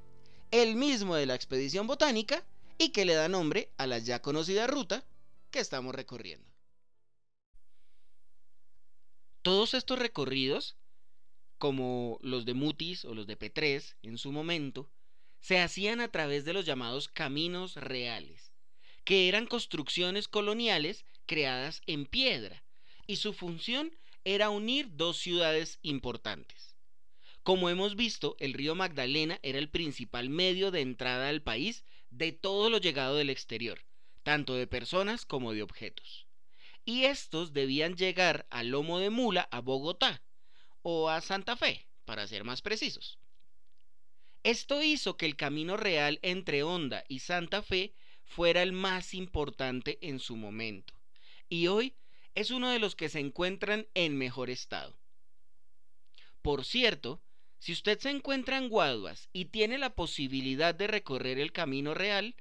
el 0.50 0.76
mismo 0.76 1.14
de 1.14 1.24
la 1.24 1.34
expedición 1.34 1.86
botánica 1.86 2.44
y 2.76 2.90
que 2.90 3.06
le 3.06 3.14
da 3.14 3.28
nombre 3.30 3.70
a 3.78 3.86
la 3.86 3.98
ya 3.98 4.20
conocida 4.20 4.66
ruta 4.66 5.02
que 5.50 5.60
estamos 5.60 5.94
recorriendo. 5.94 6.46
Todos 9.40 9.72
estos 9.72 9.98
recorridos, 9.98 10.76
como 11.60 12.18
los 12.22 12.46
de 12.46 12.54
Mutis 12.54 13.04
o 13.04 13.14
los 13.14 13.26
de 13.26 13.38
P3 13.38 13.94
en 14.02 14.16
su 14.16 14.32
momento, 14.32 14.90
se 15.40 15.60
hacían 15.60 16.00
a 16.00 16.08
través 16.08 16.46
de 16.46 16.54
los 16.54 16.64
llamados 16.64 17.08
caminos 17.08 17.74
reales, 17.74 18.50
que 19.04 19.28
eran 19.28 19.46
construcciones 19.46 20.26
coloniales 20.26 21.04
creadas 21.26 21.82
en 21.86 22.06
piedra, 22.06 22.64
y 23.06 23.16
su 23.16 23.34
función 23.34 23.94
era 24.24 24.48
unir 24.48 24.96
dos 24.96 25.18
ciudades 25.18 25.78
importantes. 25.82 26.76
Como 27.42 27.68
hemos 27.68 27.94
visto, 27.94 28.36
el 28.38 28.54
río 28.54 28.74
Magdalena 28.74 29.38
era 29.42 29.58
el 29.58 29.68
principal 29.68 30.30
medio 30.30 30.70
de 30.70 30.80
entrada 30.80 31.28
al 31.28 31.42
país 31.42 31.84
de 32.08 32.32
todo 32.32 32.70
lo 32.70 32.78
llegado 32.78 33.16
del 33.16 33.28
exterior, 33.28 33.84
tanto 34.22 34.54
de 34.54 34.66
personas 34.66 35.26
como 35.26 35.52
de 35.52 35.62
objetos. 35.62 36.26
Y 36.86 37.04
estos 37.04 37.52
debían 37.52 37.96
llegar 37.96 38.46
a 38.48 38.62
lomo 38.62 38.98
de 38.98 39.10
mula 39.10 39.46
a 39.50 39.60
Bogotá 39.60 40.22
o 40.82 41.08
a 41.08 41.20
Santa 41.20 41.56
Fe, 41.56 41.86
para 42.04 42.26
ser 42.26 42.44
más 42.44 42.62
precisos. 42.62 43.18
Esto 44.42 44.82
hizo 44.82 45.16
que 45.16 45.26
el 45.26 45.36
camino 45.36 45.76
real 45.76 46.18
entre 46.22 46.62
Honda 46.62 47.04
y 47.08 47.18
Santa 47.18 47.62
Fe 47.62 47.94
fuera 48.24 48.62
el 48.62 48.72
más 48.72 49.12
importante 49.12 49.98
en 50.00 50.18
su 50.18 50.36
momento, 50.36 50.94
y 51.48 51.66
hoy 51.66 51.94
es 52.34 52.50
uno 52.50 52.70
de 52.70 52.78
los 52.78 52.94
que 52.94 53.08
se 53.08 53.18
encuentran 53.18 53.86
en 53.94 54.16
mejor 54.16 54.50
estado. 54.50 54.96
Por 56.42 56.64
cierto, 56.64 57.20
si 57.58 57.72
usted 57.72 57.98
se 57.98 58.08
encuentra 58.08 58.56
en 58.56 58.70
Guaduas 58.70 59.28
y 59.32 59.46
tiene 59.46 59.76
la 59.76 59.94
posibilidad 59.94 60.74
de 60.74 60.86
recorrer 60.86 61.38
el 61.38 61.52
camino 61.52 61.92
real, 61.92 62.34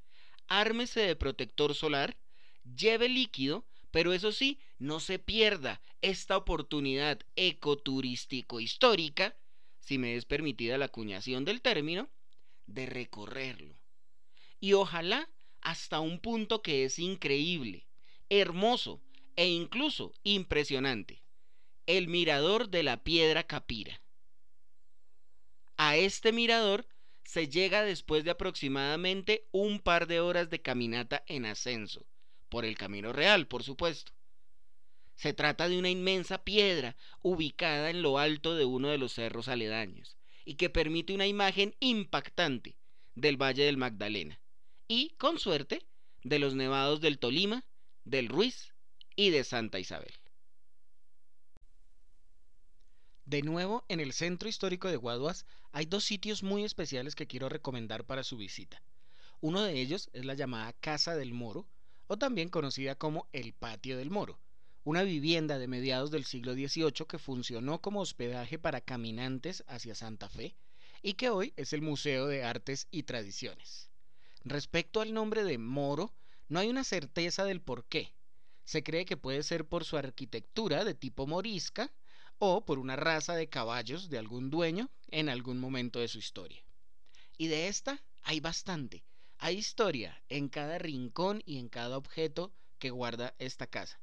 ármese 0.48 1.02
de 1.02 1.16
protector 1.18 1.76
solar, 1.76 2.16
lleve 2.64 3.10
líquido, 3.10 3.66
pero 3.92 4.14
eso 4.14 4.32
sí, 4.32 4.60
no 4.78 5.00
se 5.00 5.20
pierda 5.20 5.82
esta 6.02 6.38
oportunidad 6.38 7.20
ecoturístico 7.36 8.60
histórica 8.60 9.36
si 9.80 9.98
me 9.98 10.16
es 10.16 10.26
permitida 10.26 10.78
la 10.78 10.86
acuñación 10.86 11.46
del 11.46 11.62
término, 11.62 12.10
de 12.68 12.86
recorrerlo. 12.86 13.76
Y 14.60 14.74
ojalá 14.74 15.30
hasta 15.62 16.00
un 16.00 16.20
punto 16.20 16.62
que 16.62 16.84
es 16.84 17.00
increíble, 17.00 17.88
hermoso 18.30 19.02
e 19.36 19.48
incluso 19.48 20.14
impresionante, 20.24 21.24
el 21.88 22.08
mirador 22.08 22.70
de 22.70 22.84
la 22.84 23.04
piedra 23.04 23.44
Capira. 23.44 24.02
A 25.78 25.98
este 25.98 26.32
mirador 26.32 26.86
se 27.24 27.48
llega 27.48 27.84
después 27.84 28.24
de 28.24 28.32
aproximadamente 28.32 29.48
un 29.52 29.80
par 29.80 30.08
de 30.08 30.20
horas 30.20 30.50
de 30.50 30.62
caminata 30.62 31.24
en 31.28 31.46
ascenso, 31.46 32.06
por 32.50 32.66
el 32.66 32.78
camino 32.78 33.14
real, 33.14 33.48
por 33.48 33.64
supuesto. 33.64 34.12
Se 35.16 35.34
trata 35.34 35.68
de 35.68 35.78
una 35.78 35.90
inmensa 35.90 36.44
piedra 36.44 36.96
ubicada 37.22 37.90
en 37.90 38.02
lo 38.02 38.18
alto 38.18 38.56
de 38.56 38.66
uno 38.66 38.90
de 38.90 38.98
los 38.98 39.14
cerros 39.14 39.48
aledaños 39.48 40.18
y 40.46 40.56
que 40.56 40.70
permite 40.70 41.14
una 41.14 41.28
imagen 41.28 41.76
impactante 41.80 42.78
del 43.16 43.38
Valle 43.38 43.66
del 43.66 43.78
Magdalena 43.78 44.40
y, 44.88 45.10
con 45.18 45.38
suerte, 45.38 45.86
de 46.24 46.40
los 46.40 46.56
nevados 46.56 47.02
del 47.02 47.20
Tolima, 47.20 47.66
del 48.06 48.28
Ruiz 48.28 48.74
y 49.16 49.30
de 49.30 49.44
Santa 49.44 49.80
Isabel. 49.80 50.14
De 53.26 53.44
nuevo, 53.44 53.86
en 53.90 54.00
el 54.00 54.14
centro 54.14 54.50
histórico 54.50 54.88
de 54.88 54.96
Guaduas 54.96 55.46
hay 55.72 55.86
dos 55.86 56.04
sitios 56.04 56.42
muy 56.42 56.64
especiales 56.64 57.14
que 57.14 57.28
quiero 57.28 57.48
recomendar 57.48 58.04
para 58.06 58.24
su 58.24 58.38
visita. 58.38 58.82
Uno 59.40 59.62
de 59.62 59.80
ellos 59.80 60.10
es 60.14 60.26
la 60.26 60.34
llamada 60.34 60.74
Casa 60.74 61.16
del 61.16 61.34
Moro, 61.34 61.68
o 62.10 62.18
también 62.18 62.50
conocida 62.50 62.96
como 62.96 63.30
el 63.34 63.54
Patio 63.54 63.96
del 63.96 64.10
Moro, 64.10 64.40
una 64.84 65.04
vivienda 65.04 65.60
de 65.60 65.68
mediados 65.68 66.10
del 66.10 66.26
siglo 66.26 66.54
XVIII 66.54 67.06
que 67.08 67.20
funcionó 67.20 67.82
como 67.82 68.02
hospedaje 68.02 68.58
para 68.58 68.82
caminantes 68.82 69.64
hacia 69.68 69.94
Santa 69.94 70.28
Fe 70.28 70.56
y 71.04 71.14
que 71.14 71.30
hoy 71.30 71.54
es 71.56 71.72
el 71.72 71.84
Museo 71.84 72.26
de 72.26 72.44
Artes 72.44 72.88
y 72.90 73.04
Tradiciones. 73.04 73.92
Respecto 74.44 75.02
al 75.02 75.14
nombre 75.14 75.44
de 75.44 75.60
Moro, 75.60 76.12
no 76.48 76.60
hay 76.60 76.70
una 76.70 76.84
certeza 76.84 77.46
del 77.46 77.62
por 77.62 77.86
qué. 77.86 78.12
Se 78.66 78.82
cree 78.82 79.06
que 79.06 79.16
puede 79.16 79.44
ser 79.44 79.66
por 79.66 79.86
su 79.86 79.96
arquitectura 79.96 80.84
de 80.86 80.96
tipo 80.96 81.28
morisca 81.28 81.94
o 82.40 82.66
por 82.66 82.80
una 82.80 82.96
raza 82.96 83.36
de 83.36 83.50
caballos 83.50 84.10
de 84.10 84.18
algún 84.18 84.50
dueño 84.50 84.90
en 85.10 85.30
algún 85.30 85.60
momento 85.60 86.00
de 86.00 86.08
su 86.08 86.18
historia. 86.18 86.64
Y 87.38 87.50
de 87.50 87.68
esta 87.68 88.02
hay 88.24 88.40
bastante. 88.40 89.04
Hay 89.42 89.56
historia 89.56 90.22
en 90.28 90.50
cada 90.50 90.78
rincón 90.80 91.42
y 91.46 91.60
en 91.60 91.70
cada 91.70 91.98
objeto 91.98 92.52
que 92.78 92.90
guarda 92.90 93.36
esta 93.40 93.68
casa. 93.68 94.02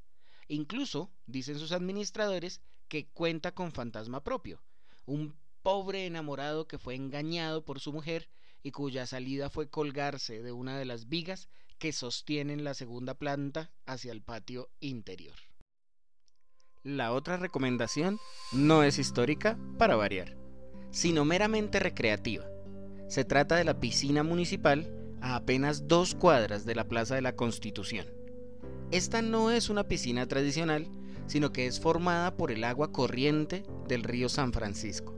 Incluso, 0.49 1.11
dicen 1.27 1.59
sus 1.59 1.73
administradores, 1.73 2.63
que 2.89 3.09
cuenta 3.09 3.53
con 3.53 3.71
fantasma 3.73 4.25
propio, 4.25 4.63
un 5.05 5.37
pobre 5.63 6.07
enamorado 6.07 6.67
que 6.67 6.79
fue 6.79 6.95
engañado 6.95 7.67
por 7.67 7.81
su 7.81 7.93
mujer 7.93 8.31
y 8.63 8.71
cuya 8.71 9.05
salida 9.05 9.51
fue 9.51 9.69
colgarse 9.69 10.43
de 10.43 10.53
una 10.53 10.79
de 10.79 10.87
las 10.87 11.09
vigas 11.09 11.51
que 11.79 11.93
sostienen 11.93 12.65
la 12.65 12.73
segunda 12.73 13.13
planta 13.15 13.71
hacia 13.85 14.13
el 14.13 14.23
patio 14.23 14.71
interior. 14.81 15.37
La 16.83 17.13
otra 17.13 17.37
recomendación 17.37 18.19
no 18.53 18.85
es 18.85 18.99
histórica, 18.99 19.59
para 19.77 19.97
variar, 19.97 20.35
sino 20.93 21.27
meramente 21.27 21.79
recreativa. 21.79 22.47
Se 23.09 23.25
trata 23.25 23.57
de 23.57 23.65
la 23.65 23.81
piscina 23.81 24.23
municipal 24.23 25.06
a 25.27 25.37
apenas 25.37 25.89
dos 25.89 26.15
cuadras 26.15 26.65
de 26.65 26.75
la 26.75 26.85
Plaza 26.85 27.17
de 27.17 27.23
la 27.23 27.35
Constitución. 27.35 28.07
Esta 28.93 29.23
no 29.23 29.51
es 29.51 29.69
una 29.69 29.89
piscina 29.89 30.27
tradicional, 30.27 30.87
sino 31.27 31.53
que 31.53 31.67
es 31.67 31.81
formada 31.81 32.37
por 32.37 32.53
el 32.53 32.63
agua 32.63 32.93
corriente 32.93 33.65
del 33.89 34.05
río 34.05 34.29
San 34.29 34.53
Francisco, 34.53 35.15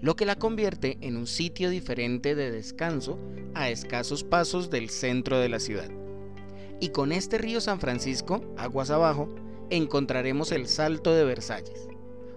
lo 0.00 0.14
que 0.14 0.26
la 0.26 0.36
convierte 0.36 0.98
en 1.00 1.16
un 1.16 1.26
sitio 1.26 1.70
diferente 1.70 2.36
de 2.36 2.52
descanso 2.52 3.18
a 3.54 3.68
escasos 3.68 4.22
pasos 4.22 4.70
del 4.70 4.90
centro 4.90 5.38
de 5.38 5.48
la 5.48 5.58
ciudad. 5.58 5.90
Y 6.78 6.90
con 6.90 7.10
este 7.10 7.38
río 7.38 7.60
San 7.60 7.80
Francisco, 7.80 8.44
aguas 8.56 8.90
abajo, 8.90 9.28
encontraremos 9.70 10.52
el 10.52 10.68
Salto 10.68 11.12
de 11.12 11.24
Versalles, 11.24 11.88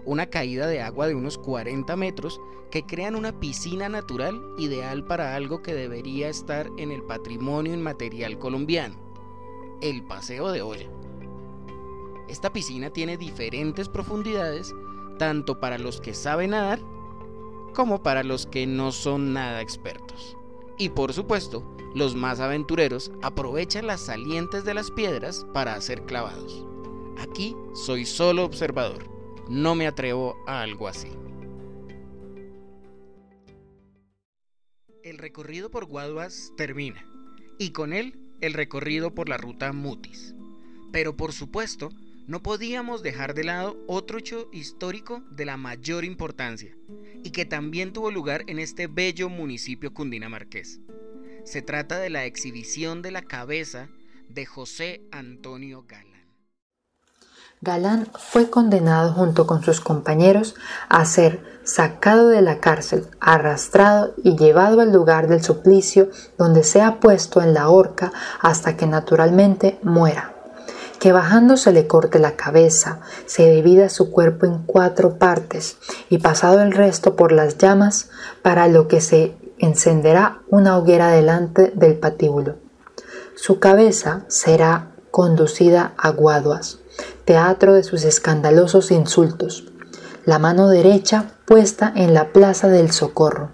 una 0.05 0.27
caída 0.27 0.67
de 0.67 0.81
agua 0.81 1.07
de 1.07 1.15
unos 1.15 1.37
40 1.37 1.95
metros 1.95 2.39
que 2.71 2.85
crean 2.85 3.15
una 3.15 3.39
piscina 3.39 3.89
natural 3.89 4.41
ideal 4.57 5.05
para 5.05 5.35
algo 5.35 5.61
que 5.61 5.73
debería 5.73 6.29
estar 6.29 6.69
en 6.77 6.91
el 6.91 7.03
patrimonio 7.03 7.73
inmaterial 7.73 8.37
colombiano 8.37 9.05
el 9.81 10.03
paseo 10.03 10.51
de 10.51 10.61
olla. 10.61 10.87
Esta 12.27 12.51
piscina 12.51 12.89
tiene 12.89 13.17
diferentes 13.17 13.89
profundidades, 13.89 14.73
tanto 15.17 15.59
para 15.59 15.77
los 15.77 16.01
que 16.01 16.13
saben 16.13 16.51
nadar 16.51 16.79
como 17.73 18.01
para 18.01 18.23
los 18.23 18.45
que 18.45 18.65
no 18.65 18.91
son 18.91 19.33
nada 19.33 19.61
expertos. 19.61 20.37
Y 20.77 20.89
por 20.89 21.13
supuesto, 21.13 21.63
los 21.93 22.15
más 22.15 22.39
aventureros 22.39 23.11
aprovechan 23.21 23.87
las 23.87 24.01
salientes 24.01 24.65
de 24.65 24.73
las 24.73 24.91
piedras 24.91 25.45
para 25.53 25.75
hacer 25.75 26.03
clavados. 26.03 26.65
Aquí 27.17 27.55
soy 27.73 28.05
solo 28.05 28.43
observador, 28.43 29.05
no 29.49 29.75
me 29.75 29.87
atrevo 29.87 30.35
a 30.47 30.61
algo 30.61 30.87
así. 30.87 31.09
El 35.03 35.17
recorrido 35.17 35.69
por 35.69 35.85
Guaduas 35.85 36.51
termina, 36.57 37.05
y 37.59 37.69
con 37.71 37.93
él 37.93 38.17
el 38.41 38.53
recorrido 38.53 39.13
por 39.13 39.29
la 39.29 39.37
ruta 39.37 39.71
Mutis. 39.71 40.35
Pero 40.91 41.15
por 41.15 41.31
supuesto, 41.31 41.89
no 42.27 42.41
podíamos 42.41 43.03
dejar 43.03 43.35
de 43.35 43.43
lado 43.43 43.77
otro 43.87 44.17
hecho 44.17 44.49
histórico 44.51 45.21
de 45.29 45.45
la 45.45 45.57
mayor 45.57 46.03
importancia 46.05 46.75
y 47.23 47.29
que 47.29 47.45
también 47.45 47.93
tuvo 47.93 48.09
lugar 48.09 48.43
en 48.47 48.57
este 48.57 48.87
bello 48.87 49.29
municipio 49.29 49.93
cundinamarqués. 49.93 50.79
Se 51.43 51.61
trata 51.61 51.99
de 51.99 52.09
la 52.09 52.25
exhibición 52.25 53.03
de 53.03 53.11
la 53.11 53.21
cabeza 53.21 53.89
de 54.29 54.45
José 54.47 55.01
Antonio 55.11 55.85
Galán. 55.87 56.14
Galán 57.65 58.07
fue 58.13 58.51
condenado 58.51 59.11
junto 59.11 59.47
con 59.47 59.63
sus 59.63 59.81
compañeros 59.81 60.53
a 60.87 61.03
ser 61.03 61.41
sacado 61.63 62.27
de 62.27 62.43
la 62.43 62.59
cárcel, 62.59 63.07
arrastrado 63.19 64.13
y 64.23 64.37
llevado 64.37 64.81
al 64.81 64.93
lugar 64.93 65.27
del 65.27 65.43
suplicio 65.43 66.09
donde 66.37 66.63
sea 66.63 66.99
puesto 66.99 67.41
en 67.41 67.55
la 67.55 67.69
horca 67.69 68.13
hasta 68.39 68.77
que 68.77 68.85
naturalmente 68.85 69.79
muera. 69.81 70.35
Que 70.99 71.11
bajando 71.11 71.57
se 71.57 71.71
le 71.71 71.87
corte 71.87 72.19
la 72.19 72.35
cabeza, 72.35 72.99
se 73.25 73.49
divida 73.49 73.89
su 73.89 74.11
cuerpo 74.11 74.45
en 74.45 74.59
cuatro 74.59 75.17
partes 75.17 75.77
y 76.07 76.19
pasado 76.19 76.61
el 76.61 76.71
resto 76.71 77.15
por 77.15 77.31
las 77.31 77.57
llamas, 77.57 78.11
para 78.43 78.67
lo 78.67 78.87
que 78.87 79.01
se 79.01 79.35
encenderá 79.57 80.41
una 80.49 80.77
hoguera 80.77 81.09
delante 81.09 81.73
del 81.75 81.97
patíbulo. 81.97 82.57
Su 83.35 83.59
cabeza 83.59 84.23
será 84.27 84.91
conducida 85.09 85.93
a 85.97 86.11
Guaduas, 86.11 86.79
teatro 87.25 87.73
de 87.73 87.83
sus 87.83 88.03
escandalosos 88.03 88.91
insultos. 88.91 89.65
La 90.25 90.39
mano 90.39 90.69
derecha 90.69 91.39
puesta 91.45 91.91
en 91.95 92.13
la 92.13 92.33
Plaza 92.33 92.67
del 92.67 92.91
Socorro, 92.91 93.51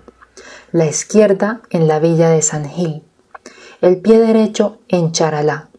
la 0.72 0.86
izquierda 0.86 1.62
en 1.70 1.88
la 1.88 2.00
Villa 2.00 2.30
de 2.30 2.42
San 2.42 2.70
Gil, 2.70 3.04
el 3.82 4.02
pie 4.02 4.20
derecho 4.20 4.82
en 4.88 5.12
Charalá. 5.12 5.70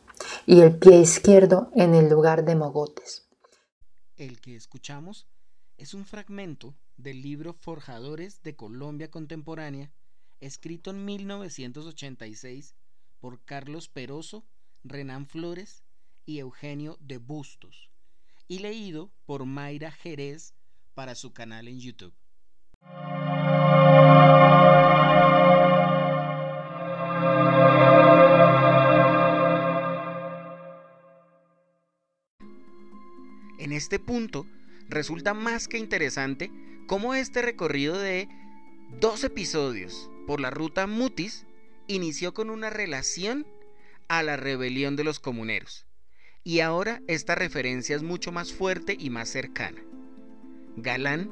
Y 0.45 0.61
el 0.61 0.77
pie 0.77 0.99
izquierdo 0.99 1.71
en 1.75 1.95
el 1.95 2.09
lugar 2.09 2.45
de 2.45 2.57
Mogotes. 2.57 3.29
El 4.17 4.41
que 4.41 4.57
escuchamos 4.57 5.29
es 5.79 5.95
un 5.95 6.05
fragmento 6.05 6.75
del 6.97 7.23
libro 7.23 7.55
Forjadores 7.55 8.43
de 8.43 8.57
Colombia 8.57 9.11
Contemporánea, 9.11 9.93
escrito 10.41 10.91
en 10.91 11.05
1986 11.05 12.75
por 13.21 13.45
Carlos 13.45 13.89
Peroso 13.89 14.45
Renan 14.85 15.27
Flores 15.27 15.85
y 16.27 16.39
Eugenio 16.39 16.97
de 17.01 17.19
Bustos, 17.19 17.91
y 18.49 18.59
leído 18.61 19.11
por 19.27 19.45
Mayra 19.45 19.91
Jerez 19.91 20.55
para 20.95 21.15
su 21.15 21.33
canal 21.33 21.69
en 21.69 21.81
YouTube. 21.81 22.15
En 33.59 33.73
este 33.73 33.99
punto, 33.99 34.45
resulta 34.89 35.35
más 35.35 35.69
que 35.69 35.79
interesante 35.79 36.51
cómo 36.87 37.15
este 37.15 37.43
recorrido 37.43 37.99
de 37.99 38.29
dos 39.01 39.25
episodios 39.25 40.11
por 40.27 40.41
la 40.41 40.51
ruta 40.51 40.87
Mutis 40.87 41.47
inició 41.87 42.35
con 42.35 42.51
una 42.51 42.71
relación 42.71 43.47
a 44.09 44.23
la 44.23 44.37
rebelión 44.37 44.97
de 44.97 45.05
los 45.05 45.21
comuneros. 45.21 45.87
Y 46.45 46.61
ahora 46.61 47.03
esta 47.07 47.35
referencia 47.35 47.95
es 47.95 48.03
mucho 48.03 48.33
más 48.33 48.53
fuerte 48.53 48.97
y 48.99 49.11
más 49.11 49.29
cercana. 49.29 49.81
Galán, 50.77 51.31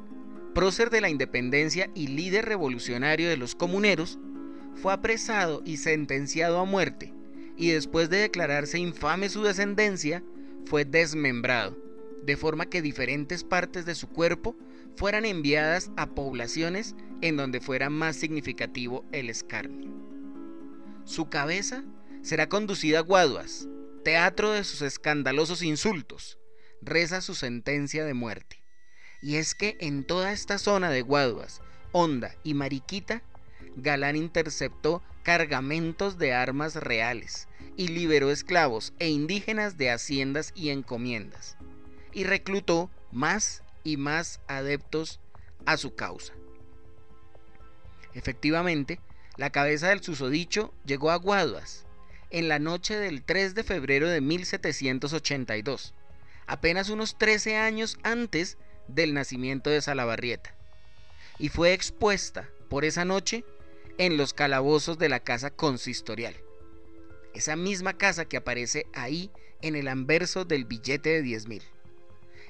prócer 0.55 0.91
de 0.91 1.01
la 1.01 1.11
independencia 1.11 1.91
y 1.95 2.09
líder 2.09 2.45
revolucionario 2.45 3.29
de 3.29 3.37
los 3.37 3.55
comuneros, 3.55 4.19
fue 4.75 4.93
apresado 4.93 5.63
y 5.65 5.79
sentenciado 5.79 6.59
a 6.59 6.65
muerte, 6.65 7.13
y 7.57 7.71
después 7.71 8.09
de 8.09 8.19
declararse 8.19 8.79
infame 8.79 9.29
su 9.29 9.43
descendencia, 9.43 10.23
fue 10.65 10.85
desmembrado, 10.85 11.77
de 12.25 12.37
forma 12.37 12.67
que 12.67 12.83
diferentes 12.83 13.43
partes 13.43 13.85
de 13.87 13.95
su 13.95 14.09
cuerpo 14.09 14.57
fueran 14.97 15.25
enviadas 15.25 15.91
a 15.97 16.11
poblaciones 16.11 16.95
en 17.21 17.37
donde 17.37 17.61
fuera 17.61 17.91
más 17.91 18.17
significativo 18.17 19.05
el 19.13 19.29
escarnio. 19.29 19.91
Su 21.05 21.29
cabeza 21.29 21.85
será 22.23 22.49
conducida 22.49 23.01
a 23.01 23.03
Guaduas, 23.03 23.69
teatro 24.03 24.53
de 24.53 24.65
sus 24.65 24.83
escandalosos 24.83 25.63
insultos, 25.63 26.39
reza 26.81 27.21
su 27.21 27.35
sentencia 27.35 28.05
de 28.05 28.15
muerte. 28.15 28.63
Y 29.23 29.37
es 29.37 29.55
que 29.55 29.77
en 29.81 30.05
toda 30.05 30.33
esta 30.33 30.59
zona 30.59 30.91
de 30.91 31.03
Guaduas, 31.03 31.61
Honda 31.93 32.35
y 32.43 32.55
Mariquita, 32.55 33.23
Galán 33.77 34.17
interceptó 34.17 35.03
cargamentos 35.23 36.19
de 36.19 36.33
armas 36.33 36.77
reales 36.77 37.47
y 37.77 37.89
liberó 37.89 38.31
esclavos 38.31 38.95
e 38.99 39.09
indígenas 39.09 39.77
de 39.77 39.91
haciendas 39.91 40.53
y 40.55 40.71
encomiendas, 40.71 41.57
y 42.13 42.25
reclutó 42.25 42.91
más 43.13 43.63
y 43.85 43.97
más 43.97 44.41
adeptos 44.49 45.21
a 45.67 45.77
su 45.77 45.95
causa. 45.95 46.33
Efectivamente, 48.15 48.99
la 49.37 49.51
cabeza 49.51 49.89
del 49.89 50.03
susodicho 50.03 50.75
llegó 50.85 51.11
a 51.11 51.17
Guaduas 51.17 51.87
en 52.31 52.49
la 52.49 52.59
noche 52.59 52.97
del 52.97 53.23
3 53.23 53.55
de 53.55 53.65
febrero 53.65 54.09
de 54.09 54.21
1782, 54.21 55.95
apenas 56.47 56.89
unos 56.89 57.19
13 57.19 57.57
años 57.57 57.99
antes 58.03 58.57
del 58.89 59.15
nacimiento 59.15 59.71
de 59.71 59.83
Salabarrieta, 59.83 60.55
y 61.39 61.49
fue 61.49 61.73
expuesta 61.73 62.49
por 62.69 62.85
esa 62.85 63.05
noche 63.05 63.45
en 63.99 64.17
los 64.17 64.33
calabozos 64.33 64.99
de 64.99 65.09
la 65.09 65.21
casa 65.21 65.51
consistorial. 65.51 66.35
Esa 67.35 67.57
misma 67.57 67.97
casa 67.97 68.25
que 68.25 68.37
aparece 68.37 68.87
ahí 68.95 69.31
en 69.63 69.77
el 69.77 69.89
anverso 69.89 70.45
del 70.45 70.65
billete 70.65 71.11
de 71.11 71.23
10 71.23 71.49
mil. 71.49 71.63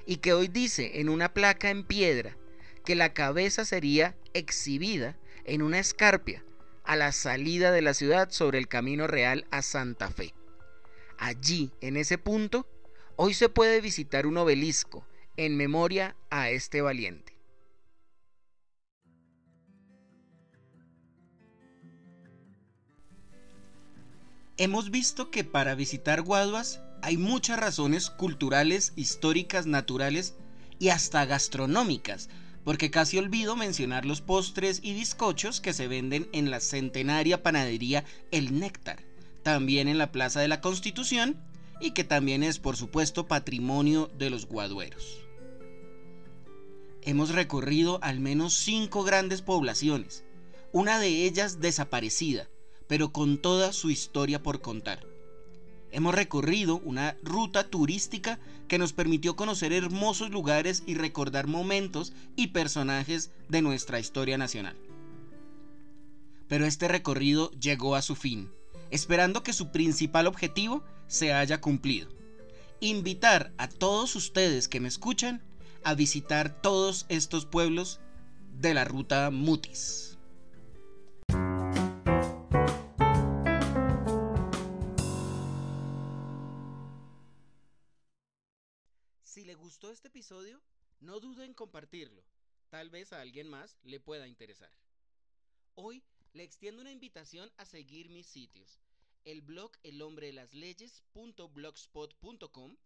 Y 0.07 0.17
que 0.17 0.33
hoy 0.33 0.49
dice 0.49 1.01
en 1.01 1.09
una 1.09 1.35
placa 1.35 1.71
en 1.71 1.85
piedra 1.85 2.37
que 2.85 2.95
la 2.95 3.13
cabeza 3.13 3.65
sería 3.65 4.17
exhibida 4.33 5.17
en 5.45 5.63
una 5.63 5.79
escarpia 5.79 6.43
a 6.85 6.97
la 6.97 7.13
salida 7.13 7.73
de 7.73 7.83
la 7.83 7.95
ciudad 7.95 8.31
sobre 8.31 8.59
el 8.59 8.69
camino 8.69 9.07
real 9.07 9.47
a 9.51 9.63
Santa 9.63 10.11
Fe. 10.11 10.35
Allí, 11.19 11.71
en 11.81 11.97
ese 11.97 12.19
punto, 12.19 12.67
hoy 13.17 13.35
se 13.35 13.49
puede 13.49 13.81
visitar 13.81 14.27
un 14.27 14.39
obelisco 14.39 15.07
en 15.37 15.57
memoria 15.57 16.17
a 16.31 16.51
este 16.51 16.83
valiente. 16.83 17.37
Hemos 24.57 24.91
visto 24.91 25.31
que 25.31 25.43
para 25.43 25.75
visitar 25.75 26.21
Guaduas 26.21 26.81
hay 27.03 27.17
muchas 27.17 27.59
razones 27.59 28.11
culturales, 28.11 28.93
históricas, 28.95 29.67
naturales 29.67 30.35
y 30.79 30.91
hasta 30.91 31.25
gastronómicas, 31.25 32.29
porque 32.65 32.91
casi 32.91 33.19
olvido 33.19 33.57
mencionar 33.57 34.05
los 34.05 34.21
postres 34.21 34.81
y 34.83 34.93
bizcochos 34.95 35.61
que 35.61 35.73
se 35.73 35.89
venden 35.89 36.29
en 36.33 36.51
la 36.51 36.61
centenaria 36.61 37.43
panadería 37.43 38.05
El 38.31 38.59
Néctar, 38.59 39.03
también 39.43 39.89
en 39.89 39.99
la 39.99 40.13
Plaza 40.13 40.41
de 40.41 40.49
la 40.49 40.61
Constitución 40.61 41.41
y 41.81 41.93
que 41.93 42.05
también 42.05 42.43
es 42.43 42.59
por 42.59 42.77
supuesto 42.77 43.27
patrimonio 43.27 44.11
de 44.19 44.31
los 44.31 44.47
guadueros. 44.47 45.27
Hemos 47.03 47.31
recorrido 47.31 47.99
al 48.03 48.21
menos 48.21 48.55
cinco 48.55 49.05
grandes 49.05 49.41
poblaciones, 49.41 50.25
una 50.73 50.99
de 50.99 51.25
ellas 51.25 51.61
desaparecida, 51.61 52.51
pero 52.87 53.11
con 53.11 53.39
toda 53.39 53.73
su 53.73 53.91
historia 53.91 54.43
por 54.43 54.61
contar. 54.61 55.10
Hemos 55.93 56.15
recorrido 56.15 56.79
una 56.79 57.17
ruta 57.23 57.69
turística 57.69 58.39
que 58.69 58.79
nos 58.79 58.93
permitió 58.93 59.35
conocer 59.35 59.73
hermosos 59.73 60.31
lugares 60.31 60.85
y 60.87 60.95
recordar 60.95 61.49
momentos 61.49 62.13
y 62.37 62.49
personajes 62.49 63.33
de 63.49 63.63
nuestra 63.63 63.99
historia 63.99 64.39
nacional. 64.39 64.77
Pero 66.49 66.67
este 66.67 66.87
recorrido 66.87 67.51
llegó 67.53 67.97
a 67.97 68.03
su 68.03 68.15
fin, 68.15 68.51
esperando 68.91 69.43
que 69.43 69.53
su 69.53 69.73
principal 69.73 70.27
objetivo 70.27 70.85
se 71.09 71.33
haya 71.33 71.61
cumplido. 71.61 72.09
Invitar 72.81 73.53
a 73.59 73.69
todos 73.69 74.15
ustedes 74.17 74.69
que 74.69 74.81
me 74.81 74.89
escuchan 74.89 75.43
a 75.83 75.95
visitar 75.95 76.61
todos 76.63 77.07
estos 77.09 77.47
pueblos 77.47 78.01
de 78.61 78.75
la 78.75 78.85
ruta 78.85 79.31
Mutis. 79.31 80.10
Gustó 89.71 89.93
este 89.93 90.09
episodio, 90.09 90.61
no 90.99 91.21
dude 91.21 91.45
en 91.45 91.55
compartirlo. 91.55 92.25
Tal 92.71 92.91
vez 92.91 93.13
a 93.13 93.21
alguien 93.21 93.49
más 93.49 93.79
le 93.85 94.01
pueda 94.01 94.27
interesar. 94.27 94.73
Hoy 95.77 96.03
le 96.33 96.43
extiendo 96.43 96.81
una 96.81 96.91
invitación 96.91 97.53
a 97.57 97.65
seguir 97.65 98.11
mis 98.11 98.27
sitios. 98.27 98.81
El 99.25 99.43
blog 99.43 99.71
El 99.85 100.03
Hombre 100.03 100.27
de 100.27 100.33
las 100.33 100.55
Leyes.blogspot.com, 100.55 102.77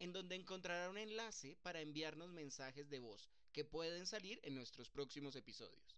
en 0.00 0.12
donde 0.12 0.34
encontrará 0.34 0.90
un 0.90 0.98
enlace 0.98 1.56
para 1.62 1.80
enviarnos 1.80 2.30
mensajes 2.30 2.90
de 2.90 2.98
voz 2.98 3.30
que 3.54 3.64
pueden 3.64 4.06
salir 4.06 4.38
en 4.42 4.54
nuestros 4.54 4.90
próximos 4.90 5.36
episodios. 5.36 5.96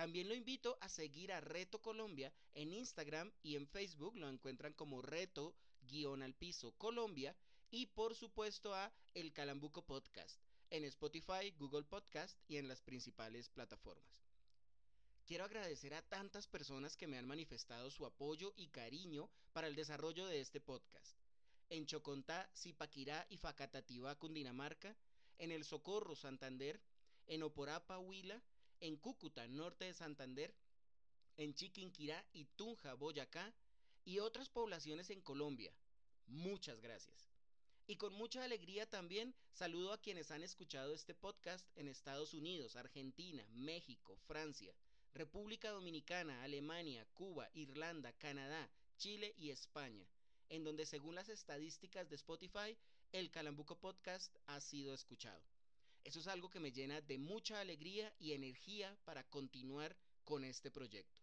También 0.00 0.30
lo 0.30 0.34
invito 0.34 0.78
a 0.80 0.88
seguir 0.88 1.30
a 1.30 1.42
Reto 1.42 1.82
Colombia 1.82 2.32
en 2.54 2.72
Instagram 2.72 3.30
y 3.42 3.56
en 3.56 3.66
Facebook 3.66 4.16
lo 4.16 4.30
encuentran 4.30 4.72
como 4.72 5.02
Reto 5.02 5.54
guion 5.82 6.22
al 6.22 6.32
piso 6.32 6.72
Colombia 6.78 7.36
y 7.70 7.84
por 7.84 8.14
supuesto 8.14 8.74
a 8.74 8.90
El 9.12 9.30
Calambuco 9.34 9.82
Podcast 9.84 10.40
en 10.70 10.84
Spotify, 10.84 11.50
Google 11.58 11.82
Podcast 11.82 12.38
y 12.48 12.56
en 12.56 12.66
las 12.66 12.80
principales 12.80 13.50
plataformas. 13.50 14.24
Quiero 15.26 15.44
agradecer 15.44 15.92
a 15.92 16.00
tantas 16.00 16.46
personas 16.46 16.96
que 16.96 17.06
me 17.06 17.18
han 17.18 17.26
manifestado 17.26 17.90
su 17.90 18.06
apoyo 18.06 18.54
y 18.56 18.68
cariño 18.68 19.28
para 19.52 19.66
el 19.66 19.74
desarrollo 19.74 20.24
de 20.24 20.40
este 20.40 20.62
podcast. 20.62 21.18
En 21.68 21.84
Chocontá, 21.84 22.48
Zipaquirá 22.56 23.26
y 23.28 23.36
Facatativá, 23.36 24.14
Cundinamarca, 24.14 24.96
en 25.36 25.52
El 25.52 25.62
Socorro, 25.62 26.16
Santander, 26.16 26.80
en 27.26 27.42
Oporapa, 27.42 27.98
Huila, 27.98 28.40
en 28.80 28.96
Cúcuta, 28.96 29.46
norte 29.48 29.84
de 29.84 29.94
Santander, 29.94 30.54
en 31.36 31.54
Chiquinquirá 31.54 32.24
y 32.32 32.44
Tunja, 32.56 32.94
Boyacá, 32.94 33.52
y 34.04 34.18
otras 34.18 34.48
poblaciones 34.48 35.10
en 35.10 35.20
Colombia. 35.20 35.72
Muchas 36.26 36.80
gracias. 36.80 37.30
Y 37.86 37.96
con 37.96 38.12
mucha 38.14 38.44
alegría 38.44 38.88
también 38.88 39.34
saludo 39.52 39.92
a 39.92 40.00
quienes 40.00 40.30
han 40.30 40.42
escuchado 40.42 40.94
este 40.94 41.14
podcast 41.14 41.66
en 41.76 41.88
Estados 41.88 42.34
Unidos, 42.34 42.76
Argentina, 42.76 43.44
México, 43.52 44.16
Francia, 44.26 44.72
República 45.12 45.70
Dominicana, 45.70 46.42
Alemania, 46.44 47.04
Cuba, 47.14 47.50
Irlanda, 47.54 48.12
Canadá, 48.12 48.70
Chile 48.96 49.34
y 49.38 49.50
España, 49.50 50.06
en 50.50 50.62
donde 50.62 50.86
según 50.86 51.16
las 51.16 51.28
estadísticas 51.28 52.08
de 52.08 52.16
Spotify, 52.16 52.76
el 53.12 53.30
Calambuco 53.30 53.76
Podcast 53.76 54.36
ha 54.46 54.60
sido 54.60 54.94
escuchado. 54.94 55.42
Eso 56.04 56.20
es 56.20 56.26
algo 56.26 56.50
que 56.50 56.60
me 56.60 56.72
llena 56.72 57.00
de 57.00 57.18
mucha 57.18 57.60
alegría 57.60 58.12
y 58.18 58.32
energía 58.32 58.96
para 59.04 59.24
continuar 59.24 59.96
con 60.24 60.44
este 60.44 60.70
proyecto. 60.70 61.20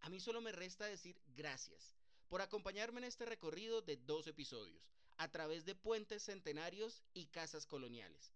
A 0.00 0.10
mí 0.10 0.20
solo 0.20 0.40
me 0.40 0.52
resta 0.52 0.86
decir 0.86 1.16
gracias 1.36 1.94
por 2.28 2.42
acompañarme 2.42 2.98
en 2.98 3.04
este 3.04 3.24
recorrido 3.26 3.80
de 3.82 3.96
dos 3.96 4.26
episodios, 4.26 4.82
a 5.16 5.28
través 5.28 5.64
de 5.64 5.74
puentes 5.74 6.24
centenarios 6.24 7.02
y 7.14 7.26
casas 7.26 7.66
coloniales. 7.66 8.32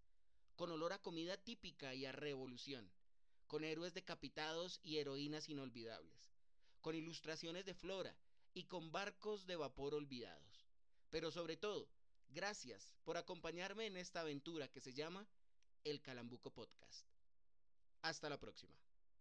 con 0.59 0.73
olor 0.73 0.93
a 0.93 0.99
comida 0.99 1.37
típica 1.37 1.95
y 1.95 2.05
a 2.05 2.11
revolución, 2.11 2.91
con 3.47 3.63
héroes 3.63 3.95
decapitados 3.95 4.81
y 4.83 4.99
heroínas 4.99 5.49
inolvidables, 5.49 6.33
con 6.81 6.97
ilustraciones 6.97 7.65
de 7.65 7.75
flora 7.75 8.17
y 8.55 8.65
con 8.65 8.91
barcos 8.91 9.47
de 9.47 9.55
vapor 9.55 9.95
olvidados. 9.95 10.67
Pero 11.11 11.31
sobre 11.31 11.57
todo, 11.57 11.89
gracias 12.31 12.93
por 13.05 13.16
acompañarme 13.16 13.87
en 13.87 13.97
esta 13.97 14.20
aventura 14.20 14.68
que 14.68 14.81
se 14.81 14.93
llama 14.93 15.26
El 15.85 16.01
Calambuco 16.01 16.51
Podcast. 16.51 17.07
Hasta 18.03 18.29
la 18.29 18.39
próxima. 18.39 18.74